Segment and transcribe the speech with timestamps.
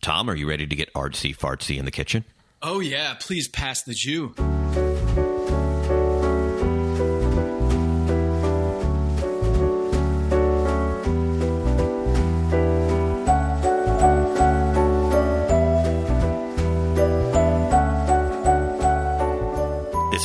[0.00, 2.24] Tom, are you ready to get artsy fartsy in the kitchen?
[2.62, 4.34] Oh, yeah, please pass the Jew.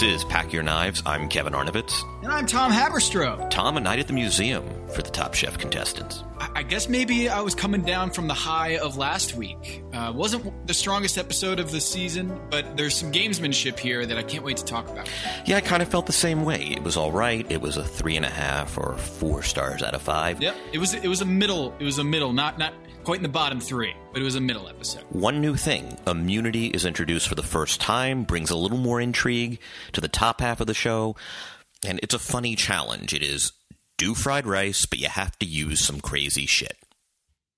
[0.06, 1.02] Is Pack Your Knives.
[1.04, 2.04] I'm Kevin Arnovitz.
[2.22, 3.50] And I'm Tom Haberstroh.
[3.50, 6.24] Tom, a night at the museum for the Top Chef contestants.
[6.54, 9.84] I guess maybe I was coming down from the high of last week.
[9.94, 14.22] Uh, wasn't the strongest episode of the season, but there's some gamesmanship here that I
[14.22, 15.10] can't wait to talk about.
[15.46, 16.68] Yeah, I kind of felt the same way.
[16.72, 17.50] It was all right.
[17.50, 20.40] It was a three and a half or four stars out of five.
[20.42, 21.74] Yep, it was it was a middle.
[21.80, 22.74] It was a middle, not not
[23.06, 25.04] quite in the bottom three, but it was a middle episode.
[25.10, 29.60] One new thing immunity is introduced for the first time, brings a little more intrigue
[29.94, 31.16] to the top half of the show,
[31.86, 33.14] and it's a funny challenge.
[33.14, 33.54] It is
[33.98, 36.78] do fried rice, but you have to use some crazy shit.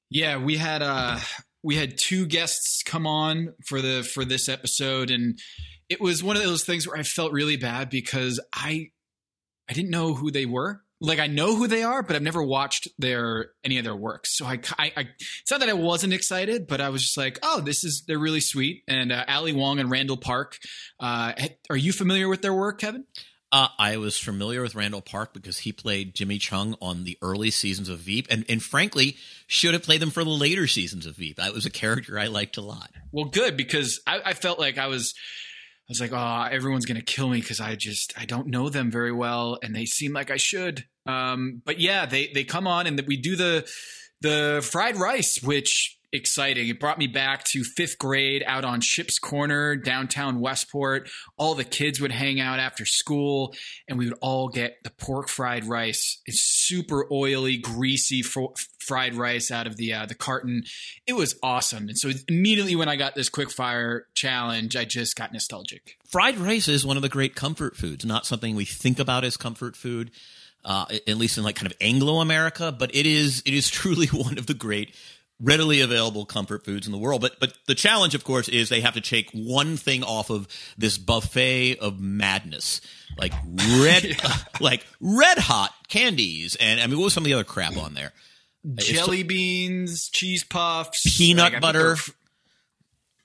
[0.09, 1.19] Yeah, we had uh
[1.63, 5.39] we had two guests come on for the for this episode and
[5.89, 8.89] it was one of those things where I felt really bad because I
[9.69, 10.81] I didn't know who they were.
[10.99, 14.35] Like I know who they are, but I've never watched their any of their works.
[14.35, 15.07] So I, I, I
[15.41, 18.17] it's not that I wasn't excited, but I was just like, oh, this is they're
[18.17, 18.83] really sweet.
[18.87, 20.57] And uh, Ali Wong and Randall Park,
[20.99, 21.33] uh,
[21.69, 23.05] are you familiar with their work, Kevin?
[23.49, 27.49] Uh, I was familiar with Randall Park because he played Jimmy Chung on the early
[27.49, 29.15] seasons of Veep, and, and frankly,
[29.47, 31.37] should have played them for the later seasons of Veep.
[31.37, 32.89] That was a character I liked a lot.
[33.13, 35.13] Well, good because I, I felt like I was,
[35.89, 39.11] was like, oh, everyone's gonna kill me because I just I don't know them very
[39.11, 40.85] well, and they seem like I should.
[41.05, 43.69] Um, but yeah, they they come on and we do the
[44.21, 46.67] the fried rice, which exciting.
[46.67, 51.09] It brought me back to fifth grade out on Ship's Corner, downtown Westport.
[51.37, 53.53] All the kids would hang out after school,
[53.87, 56.21] and we would all get the pork fried rice.
[56.25, 58.55] It's super oily, greasy fr-
[58.87, 60.63] fried rice out of the uh, the carton.
[61.05, 61.89] It was awesome.
[61.89, 65.97] And so immediately when I got this quick fire challenge, I just got nostalgic.
[66.05, 69.37] Fried rice is one of the great comfort foods, not something we think about as
[69.37, 70.11] comfort food,
[70.63, 74.07] uh, at least in like kind of Anglo America, but it is it is truly
[74.07, 74.95] one of the great
[75.39, 77.21] readily available comfort foods in the world.
[77.21, 80.47] But but the challenge, of course, is they have to take one thing off of
[80.77, 82.81] this buffet of madness,
[83.17, 83.33] like
[83.79, 84.17] red,
[84.59, 87.93] like red hot candies, and I mean, what was some of the other crap on
[87.93, 88.13] there?
[88.75, 91.95] Jelly beans, cheese puffs, Peanut like, butter.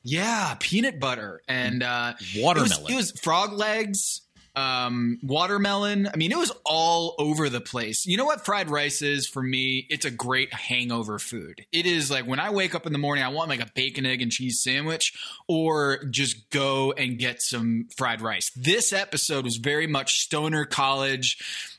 [0.05, 2.73] Yeah, peanut butter and uh, Watermelon.
[2.73, 4.23] It was, it was frog legs,
[4.55, 6.09] um, watermelon.
[6.13, 8.05] I mean, it was all over the place.
[8.05, 9.87] You know what fried rice is for me?
[9.89, 11.65] It's a great hangover food.
[11.73, 14.05] It is like when I wake up in the morning, I want like a bacon,
[14.05, 15.15] egg, and cheese sandwich,
[15.49, 18.51] or just go and get some fried rice.
[18.57, 21.39] This episode was very much stoner college.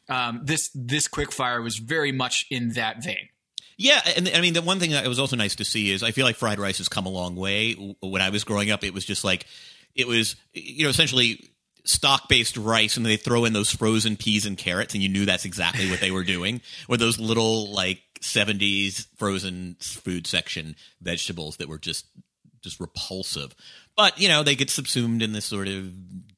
[0.09, 3.29] Um, this this quick fire was very much in that vein.
[3.77, 6.11] Yeah, and I mean the one thing that was also nice to see is I
[6.11, 7.73] feel like fried rice has come a long way.
[8.01, 9.45] When I was growing up, it was just like
[9.95, 11.49] it was you know essentially
[11.85, 15.25] stock based rice, and they throw in those frozen peas and carrots, and you knew
[15.25, 16.61] that's exactly what they were doing.
[16.87, 22.05] With those little like seventies frozen food section vegetables that were just
[22.61, 23.55] just repulsive,
[23.95, 25.91] but you know they get subsumed in this sort of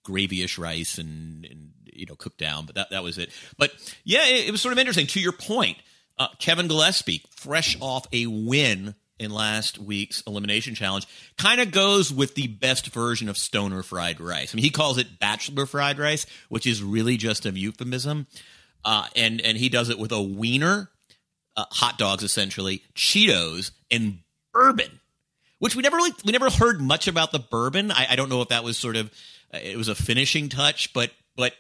[0.04, 2.66] gravyish rice and, and you know cooked down.
[2.66, 3.30] But that that was it.
[3.58, 3.72] But
[4.04, 5.08] yeah, it, it was sort of interesting.
[5.08, 5.78] To your point.
[6.18, 11.08] Uh, Kevin Gillespie, fresh off a win in last week's elimination challenge,
[11.38, 14.54] kind of goes with the best version of stoner fried rice.
[14.54, 18.28] I mean, he calls it bachelor fried rice, which is really just a euphemism.
[18.84, 20.90] Uh, and and he does it with a wiener,
[21.58, 24.20] uh, hot dogs essentially, Cheetos, and
[24.54, 25.00] bourbon.
[25.60, 27.92] Which we never really we never heard much about the bourbon.
[27.92, 29.12] I, I don't know if that was sort of
[29.54, 31.54] uh, it was a finishing touch, but but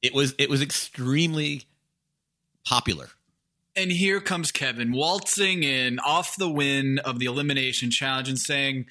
[0.00, 1.64] it was it was extremely
[2.64, 3.10] popular.
[3.76, 8.86] And here comes Kevin waltzing in off the win of the elimination challenge and saying,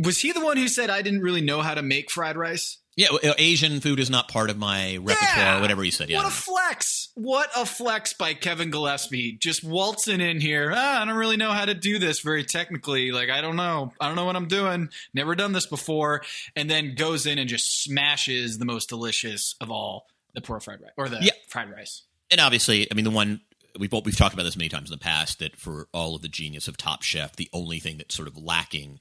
[0.00, 2.78] Was he the one who said I didn't really know how to make fried rice?
[2.96, 3.08] Yeah,
[3.38, 6.10] Asian food is not part of my repertoire, whatever he said.
[6.10, 7.08] Yeah, What a flex.
[7.14, 9.36] What a flex by Kevin Gillespie.
[9.40, 10.72] Just waltzing in here.
[10.72, 13.10] Ah, I don't really know how to do this very technically.
[13.10, 13.92] Like, I don't know.
[14.00, 14.90] I don't know what I'm doing.
[15.12, 16.22] Never done this before.
[16.54, 20.80] And then goes in and just smashes the most delicious of all the poor fried
[20.80, 21.32] rice or the Yeah.
[21.48, 22.04] fried rice.
[22.30, 23.40] And obviously, I mean, the one
[23.78, 26.28] we've we've talked about this many times in the past that for all of the
[26.28, 29.00] genius of Top Chef, the only thing that's sort of lacking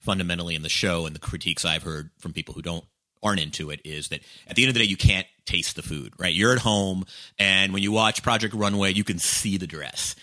[0.00, 2.84] fundamentally in the show and the critiques I've heard from people who don't
[3.22, 5.82] aren't into it is that at the end of the day you can't taste the
[5.82, 6.34] food, right?
[6.34, 7.06] You're at home
[7.38, 10.14] and when you watch Project Runway, you can see the dress.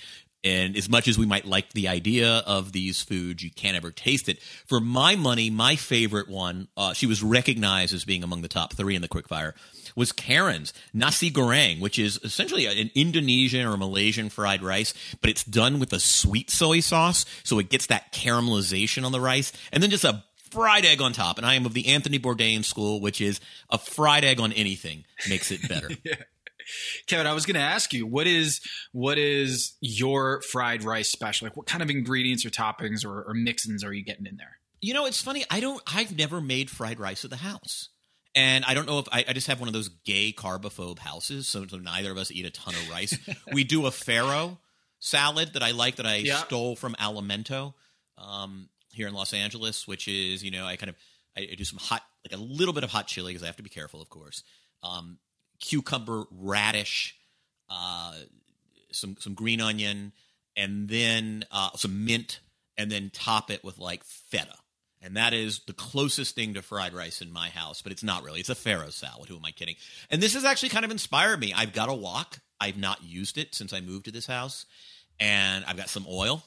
[0.43, 3.91] And as much as we might like the idea of these foods, you can't ever
[3.91, 4.41] taste it.
[4.41, 8.73] For my money, my favorite one, uh, she was recognized as being among the top
[8.73, 9.53] three in the quickfire,
[9.95, 15.43] was Karen's nasi goreng, which is essentially an Indonesian or Malaysian fried rice, but it's
[15.43, 19.81] done with a sweet soy sauce, so it gets that caramelization on the rice, and
[19.81, 21.37] then just a fried egg on top.
[21.37, 23.39] And I am of the Anthony Bourdain school, which is
[23.69, 25.89] a fried egg on anything makes it better.
[27.07, 28.61] Kevin, I was going to ask you what is
[28.91, 31.45] what is your fried rice special?
[31.47, 34.59] Like, what kind of ingredients or toppings or, or mix-ins are you getting in there?
[34.79, 35.43] You know, it's funny.
[35.49, 35.81] I don't.
[35.87, 37.89] I've never made fried rice at the house,
[38.35, 41.47] and I don't know if I, I just have one of those gay carbophobe houses.
[41.47, 43.17] So, so neither of us eat a ton of rice.
[43.53, 44.57] we do a farro
[44.99, 46.37] salad that I like that I Yeah.
[46.37, 47.73] stole from Alimento
[48.17, 50.95] um, here in Los Angeles, which is you know I kind of
[51.37, 53.57] I, I do some hot like a little bit of hot chili because I have
[53.57, 54.43] to be careful, of course.
[54.83, 55.17] Um,
[55.59, 57.15] cucumber, radish,
[57.69, 58.13] uh,
[58.91, 60.11] some some green onion,
[60.55, 62.39] and then uh, some mint,
[62.77, 64.55] and then top it with like feta.
[65.03, 68.23] And that is the closest thing to fried rice in my house, but it's not
[68.23, 68.39] really.
[68.39, 69.29] It's a farro salad.
[69.29, 69.75] Who am I kidding?
[70.11, 71.53] And this has actually kind of inspired me.
[71.53, 72.39] I've got a wok.
[72.59, 74.67] I've not used it since I moved to this house,
[75.19, 76.43] and I've got some oil,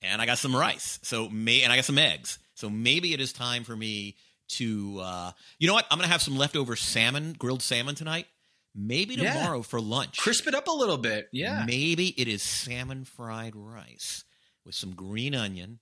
[0.00, 0.98] and I got some rice.
[1.02, 2.38] So may and I got some eggs.
[2.54, 4.16] So maybe it is time for me
[4.50, 4.98] to.
[5.00, 5.84] Uh, you know what?
[5.90, 8.26] I'm going to have some leftover salmon, grilled salmon tonight.
[8.74, 9.34] Maybe Yeah.
[9.34, 10.16] tomorrow for lunch.
[10.16, 11.28] Crisp it up a little bit.
[11.30, 11.64] Yeah.
[11.66, 14.24] Maybe it is salmon fried rice
[14.64, 15.80] with some green onion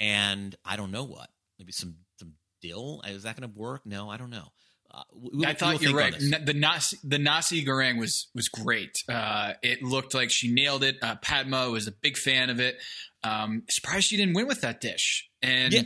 [0.00, 1.30] and I don't know what.
[1.58, 3.02] Maybe some some dill.
[3.06, 3.82] Is that going to work?
[3.84, 4.48] No, I don't know.
[4.94, 6.14] Uh, we- we'll- I thought we'll you're right.
[6.14, 9.02] N- The nasi, the nasi goreng was was great.
[9.08, 10.98] Uh, it looked like she nailed it.
[11.02, 12.78] Uh, Padma was a big fan of it.
[13.24, 15.28] Um, surprised she didn't win with that dish.
[15.40, 15.82] And Yeah.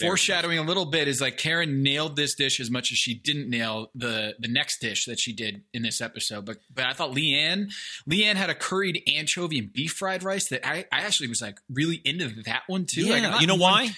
[0.00, 3.48] foreshadowing a little bit is like Karen nailed this dish as much as she didn't
[3.48, 6.44] nail the the next dish that she did in this episode.
[6.44, 7.72] But but I thought Leanne
[8.08, 11.58] Leanne had a curried anchovy and beef fried rice that I, I actually was like
[11.70, 13.06] really into that one too.
[13.06, 13.96] Yeah, not you know one- why?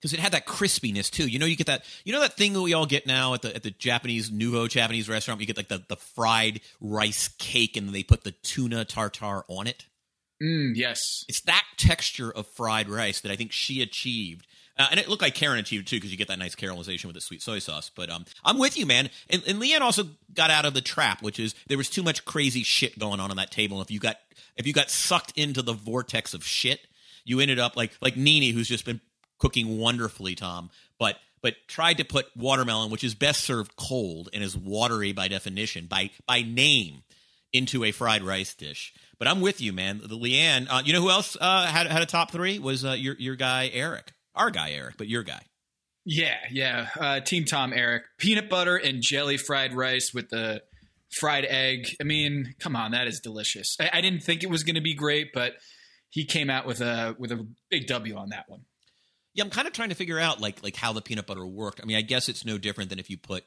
[0.00, 1.28] Because it had that crispiness too.
[1.28, 1.84] You know, you get that.
[2.04, 4.66] You know that thing that we all get now at the at the Japanese nouveau
[4.66, 5.40] Japanese restaurant.
[5.40, 9.66] You get like the the fried rice cake, and they put the tuna tartare on
[9.66, 9.84] it.
[10.42, 11.24] Mm, yes.
[11.28, 14.46] It's that texture of fried rice that I think she achieved.
[14.78, 17.14] Uh, and it looked like Karen achieved too because you get that nice caramelization with
[17.14, 17.90] the sweet soy sauce.
[17.94, 19.10] But um, I'm with you, man.
[19.28, 22.24] And, and Leanne also got out of the trap, which is there was too much
[22.24, 23.76] crazy shit going on on that table.
[23.76, 24.16] And If you got
[24.56, 26.80] if you got sucked into the vortex of shit,
[27.24, 29.02] you ended up like like Nini, who's just been
[29.40, 30.70] cooking wonderfully, Tom.
[30.98, 35.28] But but tried to put watermelon, which is best served cold and is watery by
[35.28, 37.02] definition, by by name,
[37.52, 38.94] into a fried rice dish.
[39.18, 40.00] But I'm with you, man.
[40.02, 40.66] The Leanne.
[40.70, 43.36] Uh, you know who else uh, had had a top three was uh, your your
[43.36, 45.42] guy Eric, our guy Eric, but your guy.
[46.04, 46.88] Yeah, yeah.
[46.98, 50.62] Uh, Team Tom Eric, peanut butter and jelly fried rice with the
[51.10, 51.88] fried egg.
[52.00, 53.76] I mean, come on, that is delicious.
[53.80, 55.54] I, I didn't think it was going to be great, but
[56.08, 58.62] he came out with a with a big W on that one.
[59.40, 61.80] Yeah, I'm kind of trying to figure out like like how the peanut butter worked.
[61.82, 63.42] I mean, I guess it's no different than if you put.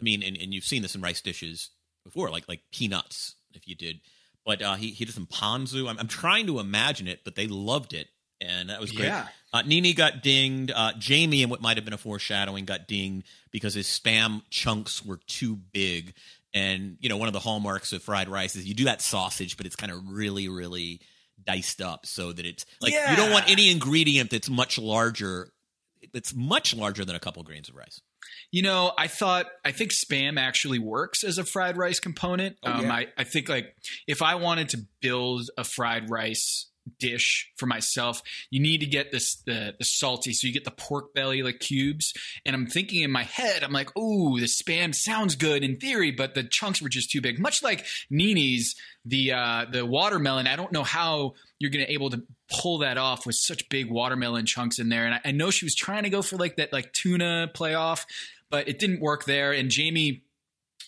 [0.00, 1.68] I mean, and, and you've seen this in rice dishes
[2.02, 3.34] before, like like peanuts.
[3.52, 4.00] If you did,
[4.46, 5.86] but uh, he he did some ponzu.
[5.86, 8.08] I'm, I'm trying to imagine it, but they loved it,
[8.40, 9.08] and that was great.
[9.08, 9.26] Yeah.
[9.52, 10.72] Uh, Nini got dinged.
[10.74, 15.04] Uh, Jamie, and what might have been a foreshadowing, got dinged because his spam chunks
[15.04, 16.14] were too big.
[16.54, 19.58] And you know, one of the hallmarks of fried rice is you do that sausage,
[19.58, 21.02] but it's kind of really, really
[21.44, 25.50] diced up so that it's like you don't want any ingredient that's much larger.
[26.12, 28.00] That's much larger than a couple grains of rice.
[28.50, 32.56] You know, I thought I think spam actually works as a fried rice component.
[32.62, 32.92] Oh, um, yeah?
[32.92, 33.74] I, I think like
[34.06, 39.12] if I wanted to build a fried rice dish for myself, you need to get
[39.12, 40.32] this the the salty.
[40.32, 42.12] So you get the pork belly like cubes.
[42.44, 46.10] And I'm thinking in my head, I'm like, ooh, the spam sounds good in theory,
[46.10, 47.38] but the chunks were just too big.
[47.38, 48.74] Much like Nini's
[49.04, 50.46] the uh, the watermelon.
[50.46, 54.46] I don't know how you're gonna able to pull that off with such big watermelon
[54.46, 55.06] chunks in there.
[55.06, 58.04] And I, I know she was trying to go for like that like tuna playoff,
[58.50, 59.52] but it didn't work there.
[59.52, 60.24] And Jamie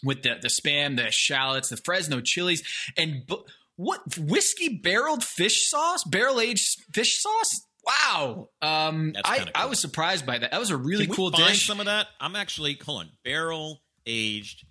[0.03, 2.63] with the the spam, the shallots, the Fresno chilies,
[2.97, 3.45] and bu-
[3.77, 7.61] what whiskey barreled fish sauce, barrel aged fish sauce.
[7.87, 10.53] Wow, um, I, kinda I was surprised by that.
[10.53, 11.67] That was a really cool dish.
[11.67, 12.07] some of that?
[12.21, 13.11] I'm actually hold on.
[13.25, 14.65] Barrel aged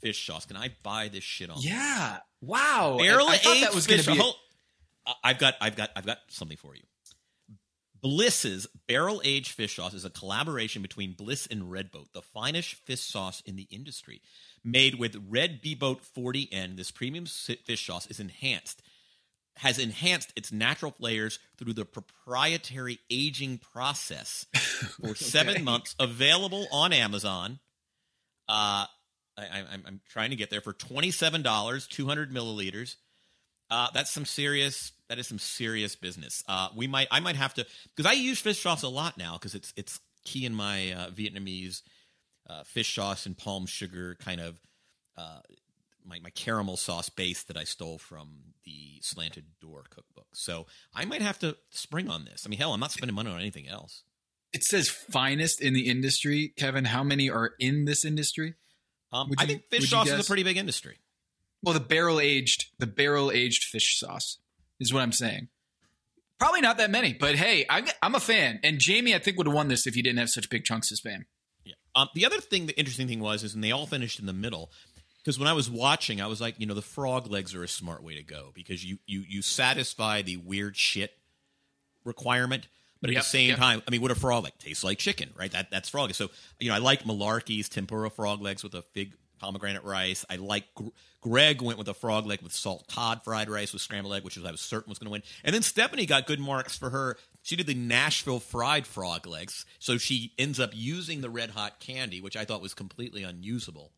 [0.00, 0.46] fish sauce.
[0.46, 1.56] Can I buy this shit on?
[1.60, 2.96] yeah, wow.
[3.00, 4.06] Barrel I, I thought aged that was going fish.
[4.06, 4.18] to be.
[4.18, 4.36] hold-
[5.06, 6.82] I- I've got, I've got, I've got something for you.
[8.02, 13.00] Bliss's barrel aged fish sauce is a collaboration between Bliss and Redboat, the finest fish
[13.00, 14.22] sauce in the industry.
[14.62, 18.82] Made with Red B-boat 40N, this premium fish sauce is enhanced,
[19.56, 25.94] has enhanced its natural flavors through the proprietary aging process for seven months.
[25.98, 27.58] Available on Amazon.
[28.48, 28.84] Uh,
[29.38, 32.96] I, I, I'm, I'm trying to get there for twenty seven dollars, two hundred milliliters.
[33.70, 34.92] Uh, that's some serious.
[35.08, 36.42] That is some serious business.
[36.48, 37.08] Uh, we might.
[37.10, 40.00] I might have to because I use fish sauce a lot now because it's it's
[40.24, 41.82] key in my uh, Vietnamese
[42.50, 44.60] uh, fish sauce and palm sugar kind of
[45.16, 45.40] uh,
[46.04, 50.26] my my caramel sauce base that I stole from the Slanted Door cookbook.
[50.34, 52.44] So I might have to spring on this.
[52.44, 54.02] I mean, hell, I'm not spending money on anything else.
[54.52, 56.86] It says finest in the industry, Kevin.
[56.86, 58.54] How many are in this industry?
[59.12, 60.98] Um, Would I think fish you sauce is a pretty big industry.
[61.62, 64.38] Well, the barrel aged, the barrel aged fish sauce
[64.80, 65.48] is what I'm saying.
[66.38, 68.60] Probably not that many, but hey, I'm, I'm a fan.
[68.64, 70.90] And Jamie, I think would have won this if he didn't have such big chunks
[70.90, 71.26] of spam.
[71.94, 74.32] Um, the other thing, the interesting thing was, is when they all finished in the
[74.32, 74.70] middle.
[75.18, 77.68] Because when I was watching, I was like, you know, the frog legs are a
[77.68, 81.12] smart way to go because you you you satisfy the weird shit
[82.04, 82.68] requirement,
[83.00, 83.58] but at Yep, the same yep.
[83.58, 85.52] time, I mean, what a frog like tastes like chicken, right?
[85.52, 86.14] That that's frog.
[86.14, 90.24] So you know, I like Malarkey's tempura frog legs with a fig pomegranate rice.
[90.30, 90.88] I like Gr-
[91.20, 94.36] Greg went with a frog leg with salt cod fried rice with scrambled egg, which
[94.36, 95.22] was I was certain was going to win.
[95.44, 97.18] And then Stephanie got good marks for her.
[97.42, 101.80] She did the Nashville fried frog legs, so she ends up using the red hot
[101.80, 103.92] candy, which I thought was completely unusable.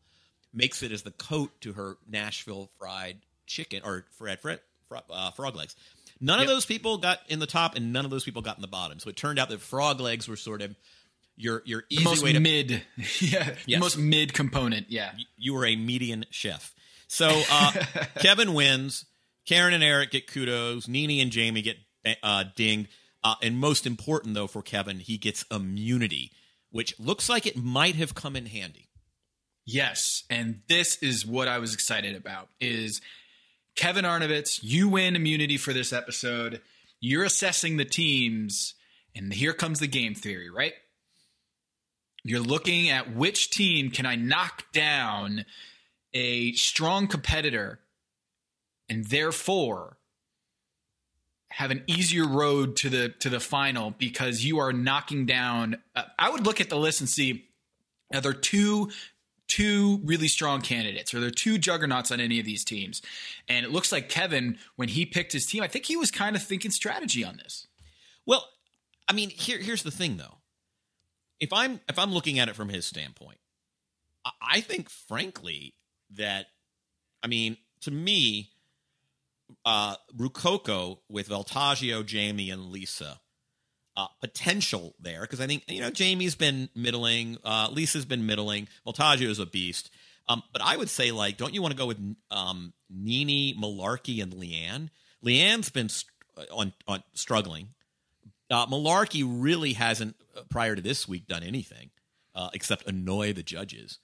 [0.53, 4.51] Makes it as the coat to her Nashville fried chicken or fried fr-
[4.87, 5.75] fr- uh, frog legs.
[6.21, 8.61] None of those people got in the top, and none of those people got in
[8.61, 8.99] the bottom.
[8.99, 10.73] So it turned out that frog legs were sort of
[11.35, 12.69] your your The easy most way to mid,
[13.19, 13.79] yeah, the Yes.
[13.81, 14.89] most mid component.
[14.89, 16.73] Yeah, you were a median chef.
[17.07, 17.71] So uh,
[18.19, 19.05] Kevin wins.
[19.45, 20.87] Karen and Eric get kudos.
[20.87, 21.77] Nini and Jamie get
[22.23, 22.87] uh, dinged.
[23.23, 26.31] Uh, and most important, though, for Kevin, he gets immunity,
[26.71, 28.89] which looks like it might have come in handy.
[29.65, 30.23] yes.
[30.29, 32.49] And this is what I was excited about.
[32.59, 32.99] Is
[33.75, 34.59] Kevin Arnovitz?
[34.61, 36.61] You win immunity for this episode.
[36.99, 38.73] You're assessing the teams,
[39.15, 40.73] and here comes the game theory, right?
[42.25, 45.45] You're looking at which team can I knock down
[46.13, 47.79] a strong competitor
[48.89, 49.97] and therefore
[51.53, 56.03] have an easier road to the to the final because you are knocking down uh,
[56.17, 57.45] I would look at the list and see
[58.11, 58.89] are there two
[59.47, 61.13] two really strong candidates?
[61.13, 63.03] Or are there two juggernauts on any of these teams?
[63.47, 66.35] And it looks like Kevin when he picked his team I think he was kind
[66.35, 67.67] of thinking strategy on this.
[68.25, 68.47] Well,
[69.07, 70.39] I mean, here here's the thing, though.
[71.39, 73.37] If I'm if I'm looking at it from his standpoint,
[74.25, 75.75] I, I think, frankly,
[76.17, 76.47] that
[77.21, 78.52] I mean, to me,
[79.65, 83.19] uh, with Voltaggio, Jamie, and Lisa.
[83.95, 88.67] Uh, potential there because I think you know Jamie's been middling, uh, Lisa's been middling,
[88.87, 89.91] Voltaggio is a beast.
[90.27, 91.99] Um, but I would say, like, don't you want to go with
[92.31, 94.89] um, Nini, Malarkey, and Leanne?
[95.23, 96.09] Leanne's been st-
[96.51, 97.69] on on struggling.
[98.49, 101.91] Uh, Malarkey really hasn't uh, prior to this week done anything
[102.35, 103.99] uh, except annoy the judges.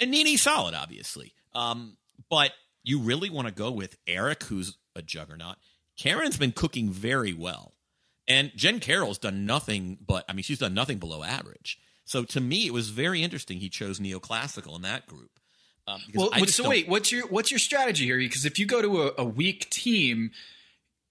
[0.00, 1.34] And Nini's solid, obviously.
[1.54, 1.96] Um,
[2.30, 5.56] but you really want to go with Eric, who's a juggernaut.
[5.98, 7.74] Karen's been cooking very well.
[8.26, 11.78] And Jen Carroll's done nothing but, I mean, she's done nothing below average.
[12.04, 15.38] So to me, it was very interesting he chose neoclassical in that group.
[15.86, 18.16] Um, Well, so wait, what's your what's your strategy here?
[18.16, 20.30] Because if you go to a, a weak team,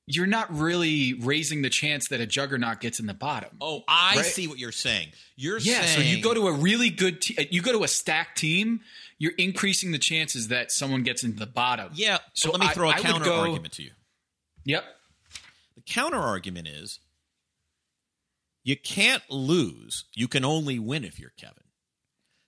[0.05, 3.49] you're not really raising the chance that a juggernaut gets in the bottom.
[3.61, 4.25] Oh, I Right.
[4.25, 5.13] see what you're saying.
[5.37, 8.37] You're yeah, so you go to a really good, te- you go to a stacked
[8.37, 8.81] team,
[9.17, 11.91] you're increasing the chances that someone gets into the bottom.
[11.95, 12.17] yeah.
[12.33, 13.91] So let me throw a I would counter go- argument to you.
[14.65, 14.83] Yep.
[15.75, 16.99] The counter argument is
[18.63, 20.05] you can't lose.
[20.13, 21.63] You can only win if you're Kevin.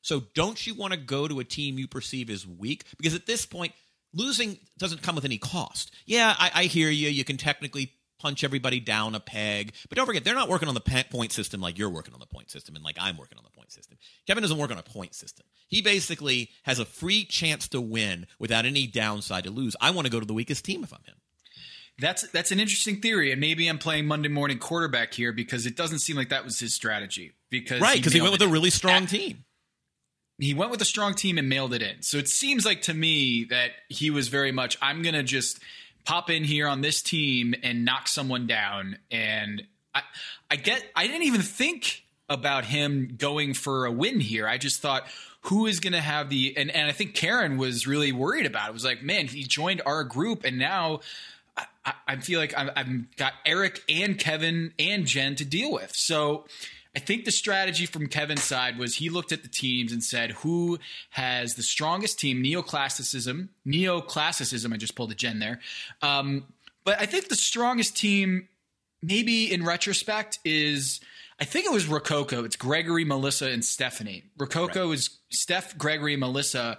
[0.02, 2.84] So don't you want to go to a team you perceive as weak?
[2.98, 3.74] Because at this point,
[4.16, 5.92] losing doesn't come with any cost.
[6.08, 7.10] Yeah, I, I hear you.
[7.10, 10.74] You can technically punch everybody down a peg, but don't forget they're not working on
[10.74, 10.80] the
[11.12, 13.50] point system like you're working on the point system and like I'm working on the
[13.52, 13.98] point system.
[14.26, 15.46] Kevin doesn't work on a point system.
[15.68, 19.76] He basically has a free chance to win without any downside to lose.
[19.82, 21.16] I want to go to the weakest team if I'm him.
[22.00, 25.78] That's that's an interesting theory, and maybe I'm playing Monday morning quarterback here because it
[25.78, 27.32] doesn't seem like that was his strategy.
[27.50, 28.50] Because Right, because he nailed went with it.
[28.50, 29.46] a really strong At- team.
[30.38, 32.02] He went with a strong team and mailed it in.
[32.02, 35.60] So it seems like to me that he was very much I'm going to just
[36.04, 39.64] pop in here on this team and knock someone down and
[39.94, 40.02] I
[40.52, 44.48] I get I didn't even think about him going for a win here.
[44.48, 45.04] I just thought
[45.42, 48.68] who is going to have the and and I think Karen was really worried about
[48.68, 48.70] it.
[48.72, 48.74] it.
[48.74, 51.00] Was like, man, he joined our group and now
[51.86, 55.92] I, I- feel like I've, I've got Eric and Kevin and Jen to deal with.
[55.96, 56.46] So
[56.96, 60.32] I think the strategy from Kevin's side was he looked at the teams and said,
[60.32, 62.42] who has the strongest team?
[62.42, 63.50] Neoclassicism.
[63.68, 64.74] Neoclassicism.
[64.74, 65.60] I just pulled a Jen there.
[66.02, 66.46] Um,
[66.86, 68.48] but I think the strongest team,
[69.02, 71.02] maybe in retrospect, is.
[71.38, 72.46] I think it was Rococo.
[72.46, 74.24] It's Gregory, Melissa, and Stephanie.
[74.38, 76.78] Rococo is Steph, Gregory, Melissa,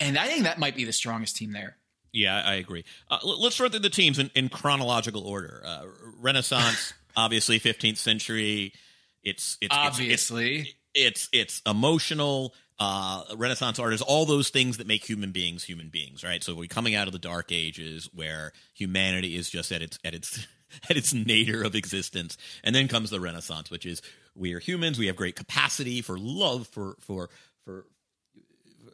[0.00, 1.76] and I think that might be the strongest team there.
[2.10, 2.84] Yeah, I I agree.
[3.10, 5.62] Uh, let's sort through the teams in, in chronological order.
[5.62, 5.82] Uh,
[6.20, 8.72] Renaissance, obviously, 15th century.
[9.22, 10.74] It's, it's it's- Obviously.
[10.94, 12.54] it's it's emotional.
[12.78, 16.42] Uh, Renaissance art is all those things that make human beings human beings, right?
[16.42, 20.14] So we're coming out of the Dark Ages where humanity is just at its at
[20.14, 20.46] its
[20.90, 24.02] at its nadir of existence, and then comes the Renaissance, which is
[24.34, 24.98] we are humans.
[24.98, 27.30] We have great capacity for love, for for
[27.64, 27.84] for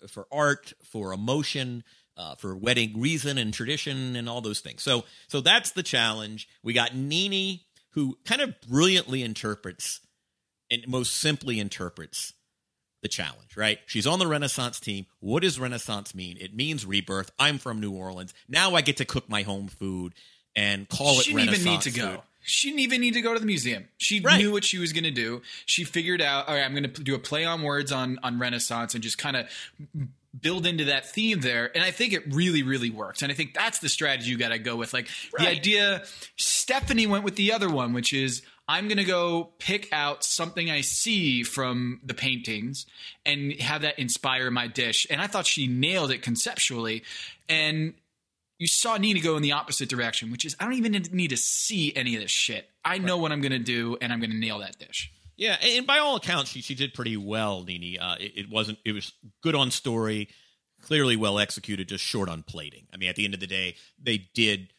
[0.09, 1.83] for art, for emotion,
[2.17, 4.83] uh, for wedding reason and tradition, and all those things.
[4.83, 6.49] So, so that's the challenge.
[6.63, 10.01] We got Nini, who kind of brilliantly interprets
[10.71, 12.33] and most simply interprets
[13.03, 13.57] the challenge.
[13.57, 13.79] Right?
[13.87, 15.07] She's on the Renaissance team.
[15.21, 16.37] What does Renaissance mean?
[16.41, 17.31] It means rebirth.
[17.39, 18.35] I'm from New Orleans.
[18.49, 20.15] Now I get to cook my home food
[20.57, 21.59] and call she it Renaissance.
[21.59, 22.11] She didn't even need to go.
[22.17, 22.21] food.
[22.41, 23.89] She didn't even need to go to the museum.
[23.99, 24.39] She Right.
[24.39, 25.43] knew what she was going to do.
[25.67, 28.39] She figured out, all right, I'm going to do a play on words on on
[28.39, 29.47] Renaissance and just kind of
[30.41, 31.71] build into that theme there.
[31.75, 33.23] And I think it really, really works.
[33.23, 34.93] And I think that's the strategy you got to go with.
[34.95, 36.05] Like the idea,
[36.37, 40.71] Stephanie went with the other one, which is I'm going to go pick out something
[40.71, 42.85] I see from the paintings
[43.25, 45.07] and have that inspire my dish.
[45.09, 47.03] And I thought she nailed it conceptually.
[47.49, 47.95] And
[48.59, 51.37] you saw Nina go in the opposite direction, which is I don't even need to
[51.37, 52.69] see any of this shit.
[52.85, 55.13] I know what I'm going to do, and I'm going to nail that dish.
[55.37, 57.99] Yeah, and by all accounts, she she did pretty well, Nini.
[57.99, 58.79] Uh, it, it wasn't.
[58.85, 60.29] It was good on story,
[60.83, 62.89] clearly well executed, just short on plating.
[62.93, 64.73] I mean, at the end of the day, they did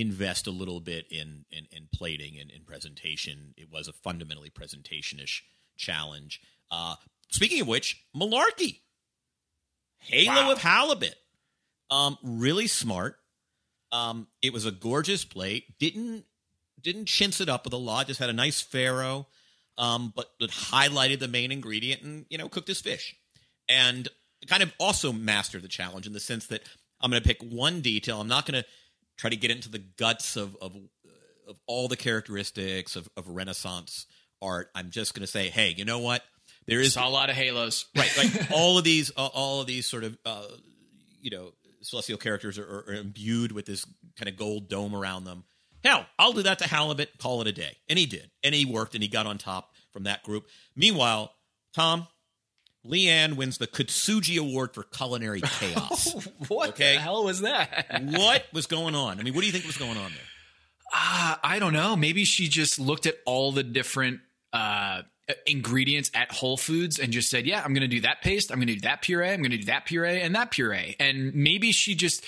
[0.00, 3.54] invest a little bit in in, in plating and in presentation.
[3.56, 5.44] It was a fundamentally presentation-ish
[5.76, 6.40] challenge.
[6.70, 6.96] Uh,
[7.30, 8.80] speaking of which, Malarkey,
[9.98, 11.16] Halo of Halibut,
[11.90, 13.16] um, really smart.
[13.92, 15.78] Um, it was a gorgeous plate.
[15.78, 16.24] Didn't
[16.80, 18.06] didn't chintz it up with a lot.
[18.06, 19.26] Just had a nice farro,
[19.76, 23.16] um, but it highlighted the main ingredient and you know cooked his fish,
[23.68, 24.08] and
[24.46, 26.62] kind of also mastered the challenge in the sense that
[27.00, 28.20] I'm going to pick one detail.
[28.20, 28.68] I'm not going to
[29.20, 30.74] try to get into the guts of of,
[31.46, 34.06] of all the characteristics of, of Renaissance
[34.40, 34.70] art.
[34.74, 36.22] I'm just going to say, hey, you know what?
[36.66, 37.86] There is Saw a lot of halos.
[37.96, 40.46] right like all of these uh, all of these sort of uh,
[41.20, 41.52] you know
[41.82, 43.84] celestial characters are, are, are imbued with this
[44.16, 45.44] kind of gold dome around them
[45.82, 48.66] hell i'll do that to halibut call it a day and he did and he
[48.66, 50.44] worked and he got on top from that group
[50.76, 51.32] meanwhile
[51.74, 52.06] tom
[52.86, 56.14] leanne wins the kutsuji award for culinary chaos
[56.48, 56.94] what Okay.
[56.94, 57.86] the hell was that?
[58.02, 60.26] what was going on i mean what do you think was going on there
[60.92, 61.94] Ah, I don't know.
[61.94, 64.18] Maybe she just looked at all the different
[64.52, 68.22] uh, uh, ingredients at Whole Foods and just said, "Yeah, I'm going to do that
[68.22, 68.50] paste.
[68.50, 69.30] I'm going to do that puree.
[69.30, 72.24] I'm going to do that puree and that puree." And maybe she just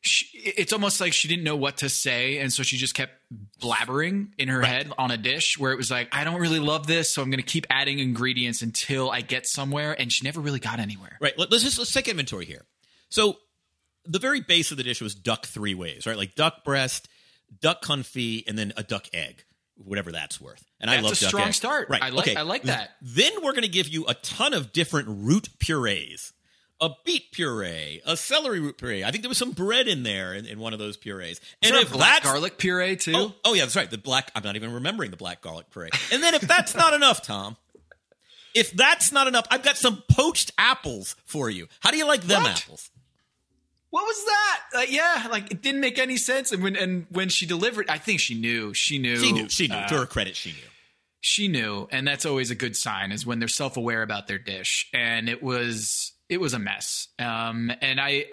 [0.00, 3.12] she, it's almost like she didn't know what to say and so she just kept
[3.60, 6.86] blabbering in her head on a dish where it was like, "I don't really love
[6.86, 10.40] this, so I'm going to keep adding ingredients until I get somewhere." And she never
[10.40, 11.18] really got anywhere.
[11.20, 11.36] Right.
[11.38, 12.64] Let- Let's just let's take inventory here.
[13.10, 13.38] So
[14.04, 16.16] the very base of the dish was duck three ways, right?
[16.16, 17.08] Like duck breast,
[17.60, 19.44] duck confit, and then a duck egg,
[19.76, 20.64] whatever that's worth.
[20.80, 21.54] And I That's love a strong egg.
[21.54, 21.88] start.
[21.90, 22.02] Right.
[22.02, 22.36] I like- okay.
[22.36, 22.90] I like that.
[23.02, 26.32] Then we're going to give you a ton of different root purees.
[26.80, 29.02] A beet puree, a celery root puree.
[29.02, 31.40] I think there was some bread in there in, in one of those purees.
[31.60, 33.12] And if black garlic puree too?
[33.16, 33.90] Oh, oh yeah, that's right.
[33.90, 34.30] The black.
[34.36, 35.90] I'm not even remembering the black garlic puree.
[36.12, 37.56] And then if that's not enough, Tom,
[38.54, 41.66] if that's not enough, I've got some poached apples for you.
[41.80, 42.62] How do you like them What?
[42.62, 42.90] apples?
[43.90, 44.60] What was that?
[44.76, 46.52] Uh, yeah, like it didn't make any sense.
[46.52, 48.72] And when and when she delivered, I think she knew.
[48.74, 49.16] She knew.
[49.16, 49.48] She knew.
[49.48, 49.74] She knew.
[49.74, 50.68] uh, to her credit, she knew.
[51.20, 54.38] she knew, and that's always a good sign is when they're self aware about their
[54.38, 54.88] dish.
[54.92, 57.08] And it was it was a mess.
[57.18, 58.26] Um, and I.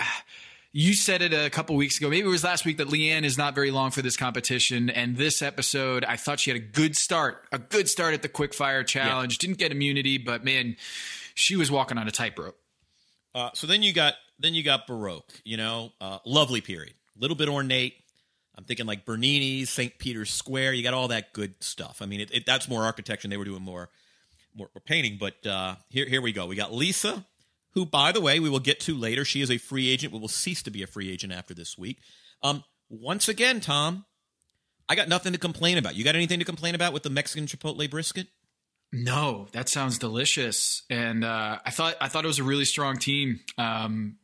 [0.77, 2.09] You said it a couple weeks ago.
[2.09, 4.89] Maybe it was last week that Leanne is not very long for this competition.
[4.89, 8.27] And this episode, I thought she had a good start, a good start at the
[8.27, 9.37] quickfire challenge.
[9.37, 10.75] Didn't get immunity, but man,
[11.33, 12.57] she was walking on a tightrope.
[13.33, 15.31] Uh, so then you got then you got Baroque.
[15.45, 16.95] You know, uh, lovely period.
[17.17, 17.93] Little bit ornate.
[18.57, 19.97] I'm thinking like Bernini's, St.
[19.97, 20.73] Peter's Square.
[20.73, 22.01] You got all that good stuff.
[22.01, 23.27] I mean, it, it, that's more architecture.
[23.27, 23.89] and They were doing more
[24.53, 25.17] more, more painting.
[25.17, 26.47] But uh, here here we go.
[26.47, 27.25] We got Lisa,
[27.75, 29.23] who, by the way, we will get to later.
[29.23, 31.77] She is a free agent, but will cease to be a free agent after this
[31.77, 31.99] week.
[32.41, 34.05] Um, once again, Tom,
[34.89, 35.95] I got nothing to complain about.
[35.95, 38.27] You got anything to complain about with the Mexican Chipotle brisket?
[38.93, 42.97] No, that sounds delicious, and uh, I thought I thought it was a really strong
[42.97, 43.39] team.
[43.57, 44.17] Um,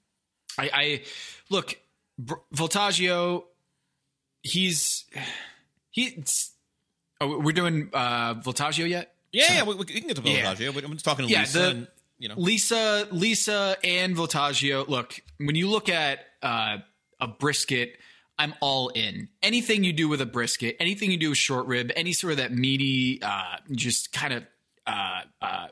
[0.57, 1.01] I, I
[1.49, 1.75] look
[2.17, 3.43] Br- Voltaggio.
[4.43, 5.05] He's
[5.89, 6.51] he's.
[7.19, 9.13] Oh, we're doing uh, Voltaggio yet?
[9.31, 11.59] Yeah, yeah, we, we can get to Voltaggio, but I'm just talking to Yeah, Lisa.
[11.59, 11.87] the- and,
[12.21, 14.87] you know, Lisa, Lisa, and Voltaggio.
[14.87, 16.77] Look, when you look at uh,
[17.19, 17.97] a brisket,
[18.37, 19.29] I'm all in.
[19.41, 22.37] Anything you do with a brisket, anything you do with short rib, any sort of
[22.37, 24.43] that meaty, uh, just kind of
[24.85, 25.67] uh, uh,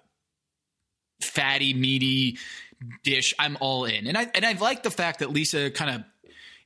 [1.21, 2.39] fatty, meaty
[3.03, 4.07] dish, I'm all in.
[4.07, 6.03] And I and I like the fact that Lisa kind of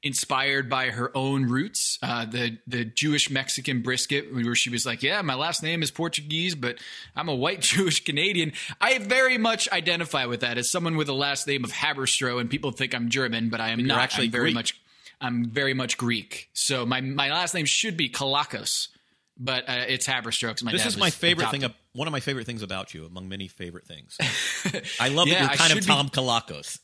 [0.03, 5.01] inspired by her own roots, uh, the the Jewish Mexican brisket, where she was like,
[5.01, 6.77] "Yeah, my last name is Portuguese, but
[7.15, 11.13] I'm a white Jewish Canadian." I very much identify with that as someone with a
[11.13, 13.99] last name of Haberstroh, and people think I'm German, but I am not.
[13.99, 14.55] actually I'm very Greek.
[14.55, 14.79] much.
[15.21, 18.89] I'm very much Greek, so my my last name should be Kalakos,
[19.37, 20.61] but uh, it's Haberstroh.
[20.63, 21.61] my This is my favorite adopted.
[21.61, 21.73] thing.
[21.93, 24.17] One of my favorite things about you, among many favorite things.
[24.99, 26.79] I love Yeah, that you're kind of should be- Tom Kalakos.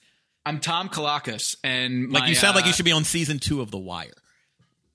[0.45, 3.62] I'm Tom Kalakos, and Like you sound like uh, you should be on season two
[3.62, 4.13] of The Wire.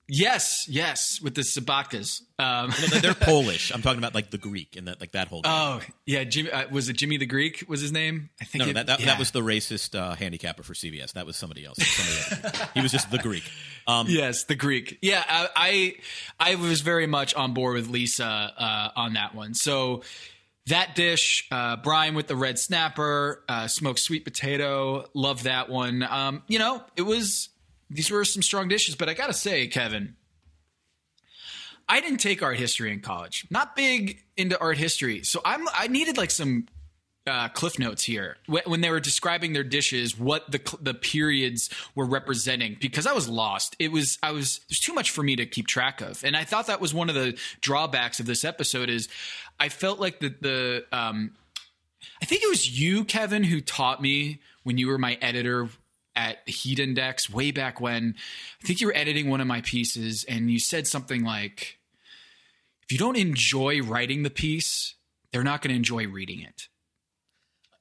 [0.07, 2.21] Yes, yes, with the Sobotkas.
[2.37, 3.71] Um, No, They're Polish.
[3.73, 5.41] I'm talking about like the Greek and that like that whole.
[5.41, 5.51] Game.
[5.51, 7.63] oh yeah, Jimmy uh, was it Jimmy the Greek?
[7.67, 8.29] Was his name?
[8.39, 9.05] I think no, no, it- that that, yeah.
[9.07, 11.13] that was the racist uh, handicapper for CBS.
[11.13, 11.77] That was somebody else.
[11.81, 12.69] Somebody else.
[12.75, 13.49] he was just the Greek.
[13.87, 14.99] Um, Yes, the Greek.
[15.01, 19.55] Yeah, I I, I was very much on board with Lisa uh, on that one.
[19.55, 20.03] So
[20.67, 26.03] that dish, uh, Bryan with the red snapper, uh, smoked sweet potato, love that one.
[26.03, 27.49] Um, you know, it was
[27.89, 30.15] these were some strong dishes, but I gotta say, Kevin,
[31.87, 33.45] I didn't take art history in college.
[33.51, 36.67] Not big into art history, so I'm I needed like some
[37.27, 42.05] uh, cliff notes here when they were describing their dishes, what the the periods were
[42.05, 42.77] representing.
[42.79, 43.75] Because I was lost.
[43.79, 46.43] It was I was there's too much for me to keep track of, and I
[46.43, 48.89] thought that was one of the drawbacks of this episode.
[48.89, 49.09] Is
[49.59, 51.31] I felt like the the um,
[52.21, 55.69] I think it was you, Kevin, who taught me when you were my editor
[56.15, 58.15] at Heat Index way back when.
[58.63, 61.77] I think you were editing one of my pieces, and you said something like,
[62.83, 64.95] "If you don't enjoy writing the piece,
[65.31, 66.67] they're not going to enjoy reading it."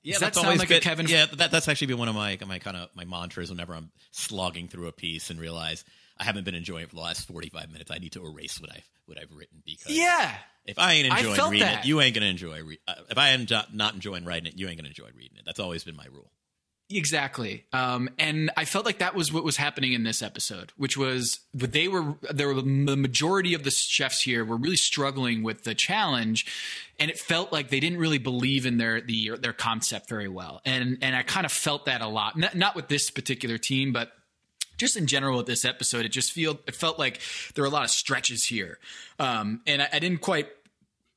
[0.03, 1.99] Yeah, Does that that's sound always like a been- Kevin- Yeah, that, that's actually been
[1.99, 5.41] one of my my kind of my mantras whenever I'm slogging through a piece and
[5.41, 5.85] realize
[6.18, 7.90] I haven't been enjoying it for the last 45 minutes.
[7.90, 10.33] I need to erase what I've what I've written because Yeah.
[10.64, 11.85] if I ain't I enjoying felt reading that.
[11.85, 12.62] it, you ain't gonna enjoy.
[12.62, 15.44] Re- uh, if I am not enjoying writing it, you ain't gonna enjoy reading it.
[15.44, 16.31] That's always been my rule.
[16.90, 17.64] Exactly.
[17.72, 21.40] Um, and I felt like that was what was happening in this episode, which was
[21.55, 22.62] they were there were the
[22.96, 26.44] majority of the chefs here were really struggling with the challenge
[27.00, 30.61] and it felt like they didn't really believe in their the their concept very well.
[30.66, 32.37] And and I kind of felt that a lot.
[32.37, 34.12] Not, not with this particular team, but
[34.85, 37.20] just in general with this episode, it just feel it felt like
[37.55, 38.79] there were a lot of stretches here,
[39.18, 40.49] um, and I, I didn't quite.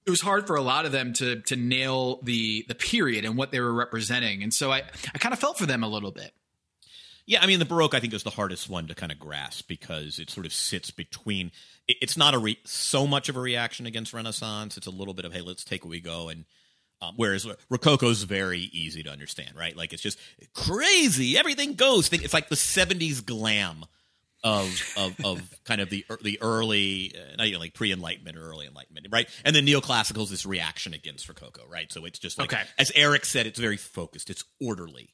[0.06, 3.36] It was hard for a lot of them to to nail the the period and
[3.36, 6.12] what they were representing, and so I I kind of felt for them a little
[6.12, 6.32] bit.
[7.26, 9.68] Yeah, I mean the Baroque I think is the hardest one to kind of grasp
[9.68, 11.52] because it sort of sits between.
[11.90, 14.78] It's not a re, so much of a reaction against Renaissance.
[14.78, 16.46] It's a little bit of hey, let's take what we go and.
[17.02, 19.76] Um, whereas Rococo is very easy to understand, right?
[19.78, 20.18] Like it's just
[20.54, 21.38] crazy.
[21.38, 22.12] Everything goes.
[22.12, 23.86] It's like the '70s glam
[24.44, 28.50] of of of kind of the the early, uh, not even like pre Enlightenment or
[28.50, 29.30] early Enlightenment, right?
[29.46, 31.92] And then neoclassical is this reaction against Rococo, right?
[31.92, 32.64] So it's just like, Okay.
[32.80, 34.30] as Eric said, it's very focused.
[34.32, 35.10] It's orderly,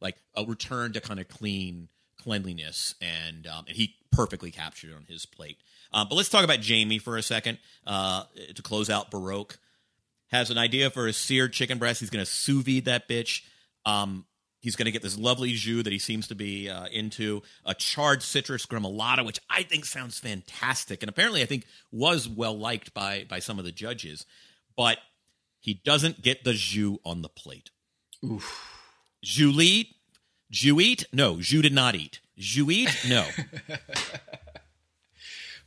[0.00, 1.88] like a return to kind of clean
[2.20, 5.58] cleanliness, and um, and he perfectly captured it on his plate.
[5.92, 8.24] Um, but let's talk about Jamie for a second uh,
[8.54, 9.58] to close out Baroque.
[10.28, 12.00] Has an idea for a seared chicken breast.
[12.00, 13.42] He's going to sous vide that bitch.
[13.86, 14.26] Um,
[14.60, 17.74] he's going to get this lovely jus that he seems to be uh, into, a
[17.74, 22.92] charred citrus gremolata, which I think sounds fantastic, and apparently I think was well liked
[22.92, 24.26] by by some of the judges.
[24.76, 24.98] But
[25.60, 27.70] he doesn't get the jus on the plate.
[28.24, 28.74] Oof.
[29.22, 29.96] Julie,
[30.50, 31.04] jus eat?
[31.12, 32.20] No, jus did not eat.
[32.36, 32.90] Jus eat?
[33.08, 33.26] No.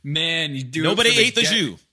[0.04, 0.80] Man, you do.
[0.80, 1.84] it Nobody for ate the jus.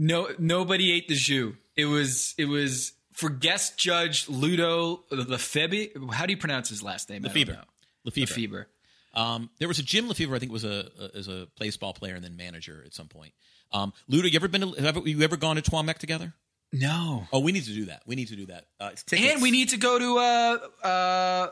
[0.00, 1.54] No, nobody ate the jus.
[1.76, 5.88] It was it was for guest judge Ludo Lefebvre.
[6.12, 7.22] How do you pronounce his last name?
[7.22, 7.64] Lefebvre.
[8.04, 8.34] Lefebvre.
[8.34, 8.66] Lefebvre.
[9.14, 12.14] Um, there was a Jim Lefebvre, I think, was a, a as a baseball player
[12.14, 13.32] and then manager at some point.
[13.72, 14.60] Um, Ludo, you ever been?
[14.72, 16.32] To, have you ever gone to Trois Mec together?
[16.72, 17.26] No.
[17.32, 18.02] Oh, we need to do that.
[18.06, 18.66] We need to do that.
[18.78, 18.90] Uh.
[19.12, 21.50] And we need to go to uh uh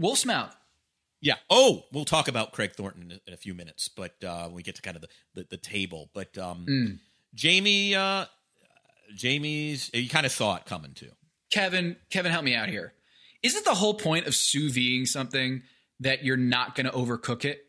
[0.00, 0.52] Wolvesmouth.
[1.20, 1.34] Yeah.
[1.48, 4.54] Oh, we'll talk about Craig Thornton in a, in a few minutes, but uh, when
[4.54, 6.10] we get to kind of the, the, the table.
[6.12, 6.98] But um, Mm.
[7.34, 8.26] Jamie, uh,
[9.14, 11.10] Jamie's, you kind of saw it coming too.
[11.52, 12.92] Kevin, Kevin, help me out here.
[13.42, 15.62] Isn't the whole point of sous videing something
[16.00, 17.64] that you're not going to overcook it?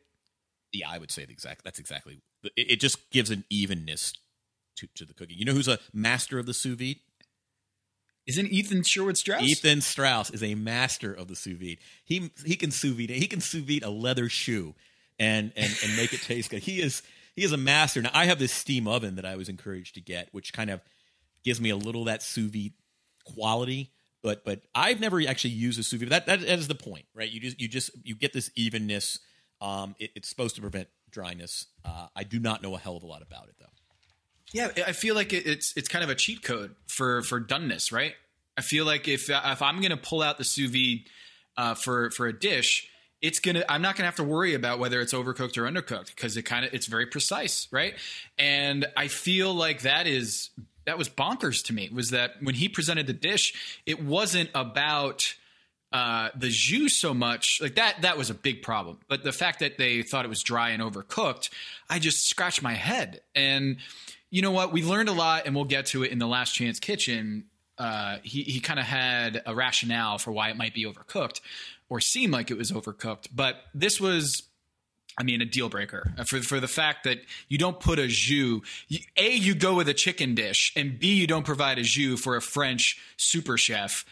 [0.72, 1.64] Yeah, I would say the exact.
[1.64, 2.20] That's exactly.
[2.44, 4.14] It, it just gives an evenness
[4.78, 5.38] to, to the cooking.
[5.38, 6.98] You know who's a master of the sous vide?
[8.26, 9.44] Isn't Ethan Sherwood Strauss?
[9.44, 11.78] Ethan Strauss is a master of the sous vide.
[12.06, 13.10] He he can sous vide.
[13.10, 14.76] He can sous vide a leather shoe
[15.20, 16.64] and and and make it taste good.
[16.64, 17.02] He is
[17.36, 18.02] he is a master.
[18.02, 20.82] Now I have this steam oven that I was encouraged to get, which kind of
[21.44, 22.74] gives me a little that sous vide
[23.26, 23.92] quality.
[24.22, 26.10] But but I've never actually used a sous vide.
[26.10, 27.30] That, that that is the point, right?
[27.30, 29.20] You just you just you get this evenness.
[29.62, 31.68] Um, it, it's supposed to prevent dryness.
[31.86, 33.66] Uh, I do not know a hell of a lot about it though.
[34.52, 37.92] Yeah, I feel like it- it's it's kind of a cheat code for for doneness,
[37.92, 38.14] right?
[38.58, 41.06] I feel like if if I'm to pull out the sous vide
[41.58, 42.88] uh, for for a dish,
[43.24, 46.36] it's gonna I'm not gonna have to worry about whether it's overcooked or undercooked because
[46.38, 47.96] it kind of it's very precise, right?
[48.38, 50.50] And I feel like that is
[50.86, 51.90] that was bonkers to me.
[51.92, 55.36] Was that when he presented the dish, it wasn't about
[55.94, 59.60] uh, the jus so much like that that was a big problem but the fact
[59.60, 61.52] that they thought it was dry and overcooked
[61.88, 63.78] i just scratched my head and
[64.32, 66.56] you know what we learned a lot and we'll get to it in the last
[66.56, 67.46] chance kitchen
[67.78, 71.42] uh, he, he kind of had a rationale for why it might be overcooked
[71.94, 74.44] or seem like it was overcooked but this was
[75.16, 78.62] I mean, a deal breaker for for the fact that you don't put a jus.
[78.88, 82.20] You, a, you go with a chicken dish, and B, you don't provide a jus
[82.20, 84.06] for a French super chef.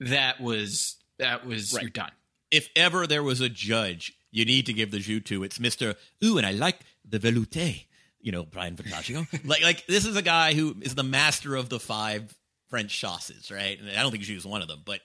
[0.00, 1.82] That was that was Right.
[1.82, 2.10] you're done.
[2.50, 5.94] if ever there was a judge you need to give the jus to, it's Mister.
[6.24, 7.84] Ooh, and I like the velouté.
[8.20, 9.28] You know, Bryan Voltaggio.
[9.46, 12.34] like, like this is a guy who is the master of the five
[12.70, 13.78] French sauces, right?
[13.78, 15.00] And I don't think jus is one of them, but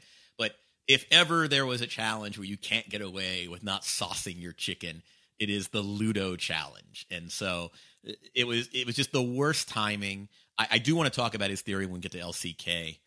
[0.87, 4.53] if ever there was a challenge where you can't get away with not saucing your
[4.53, 5.01] chicken,
[5.39, 7.05] it is the Ludo challenge.
[7.09, 7.71] And so
[8.33, 10.29] it- was it was just the worst timing.
[10.57, 12.99] I, I do want to talk about his theory when we get to LCK.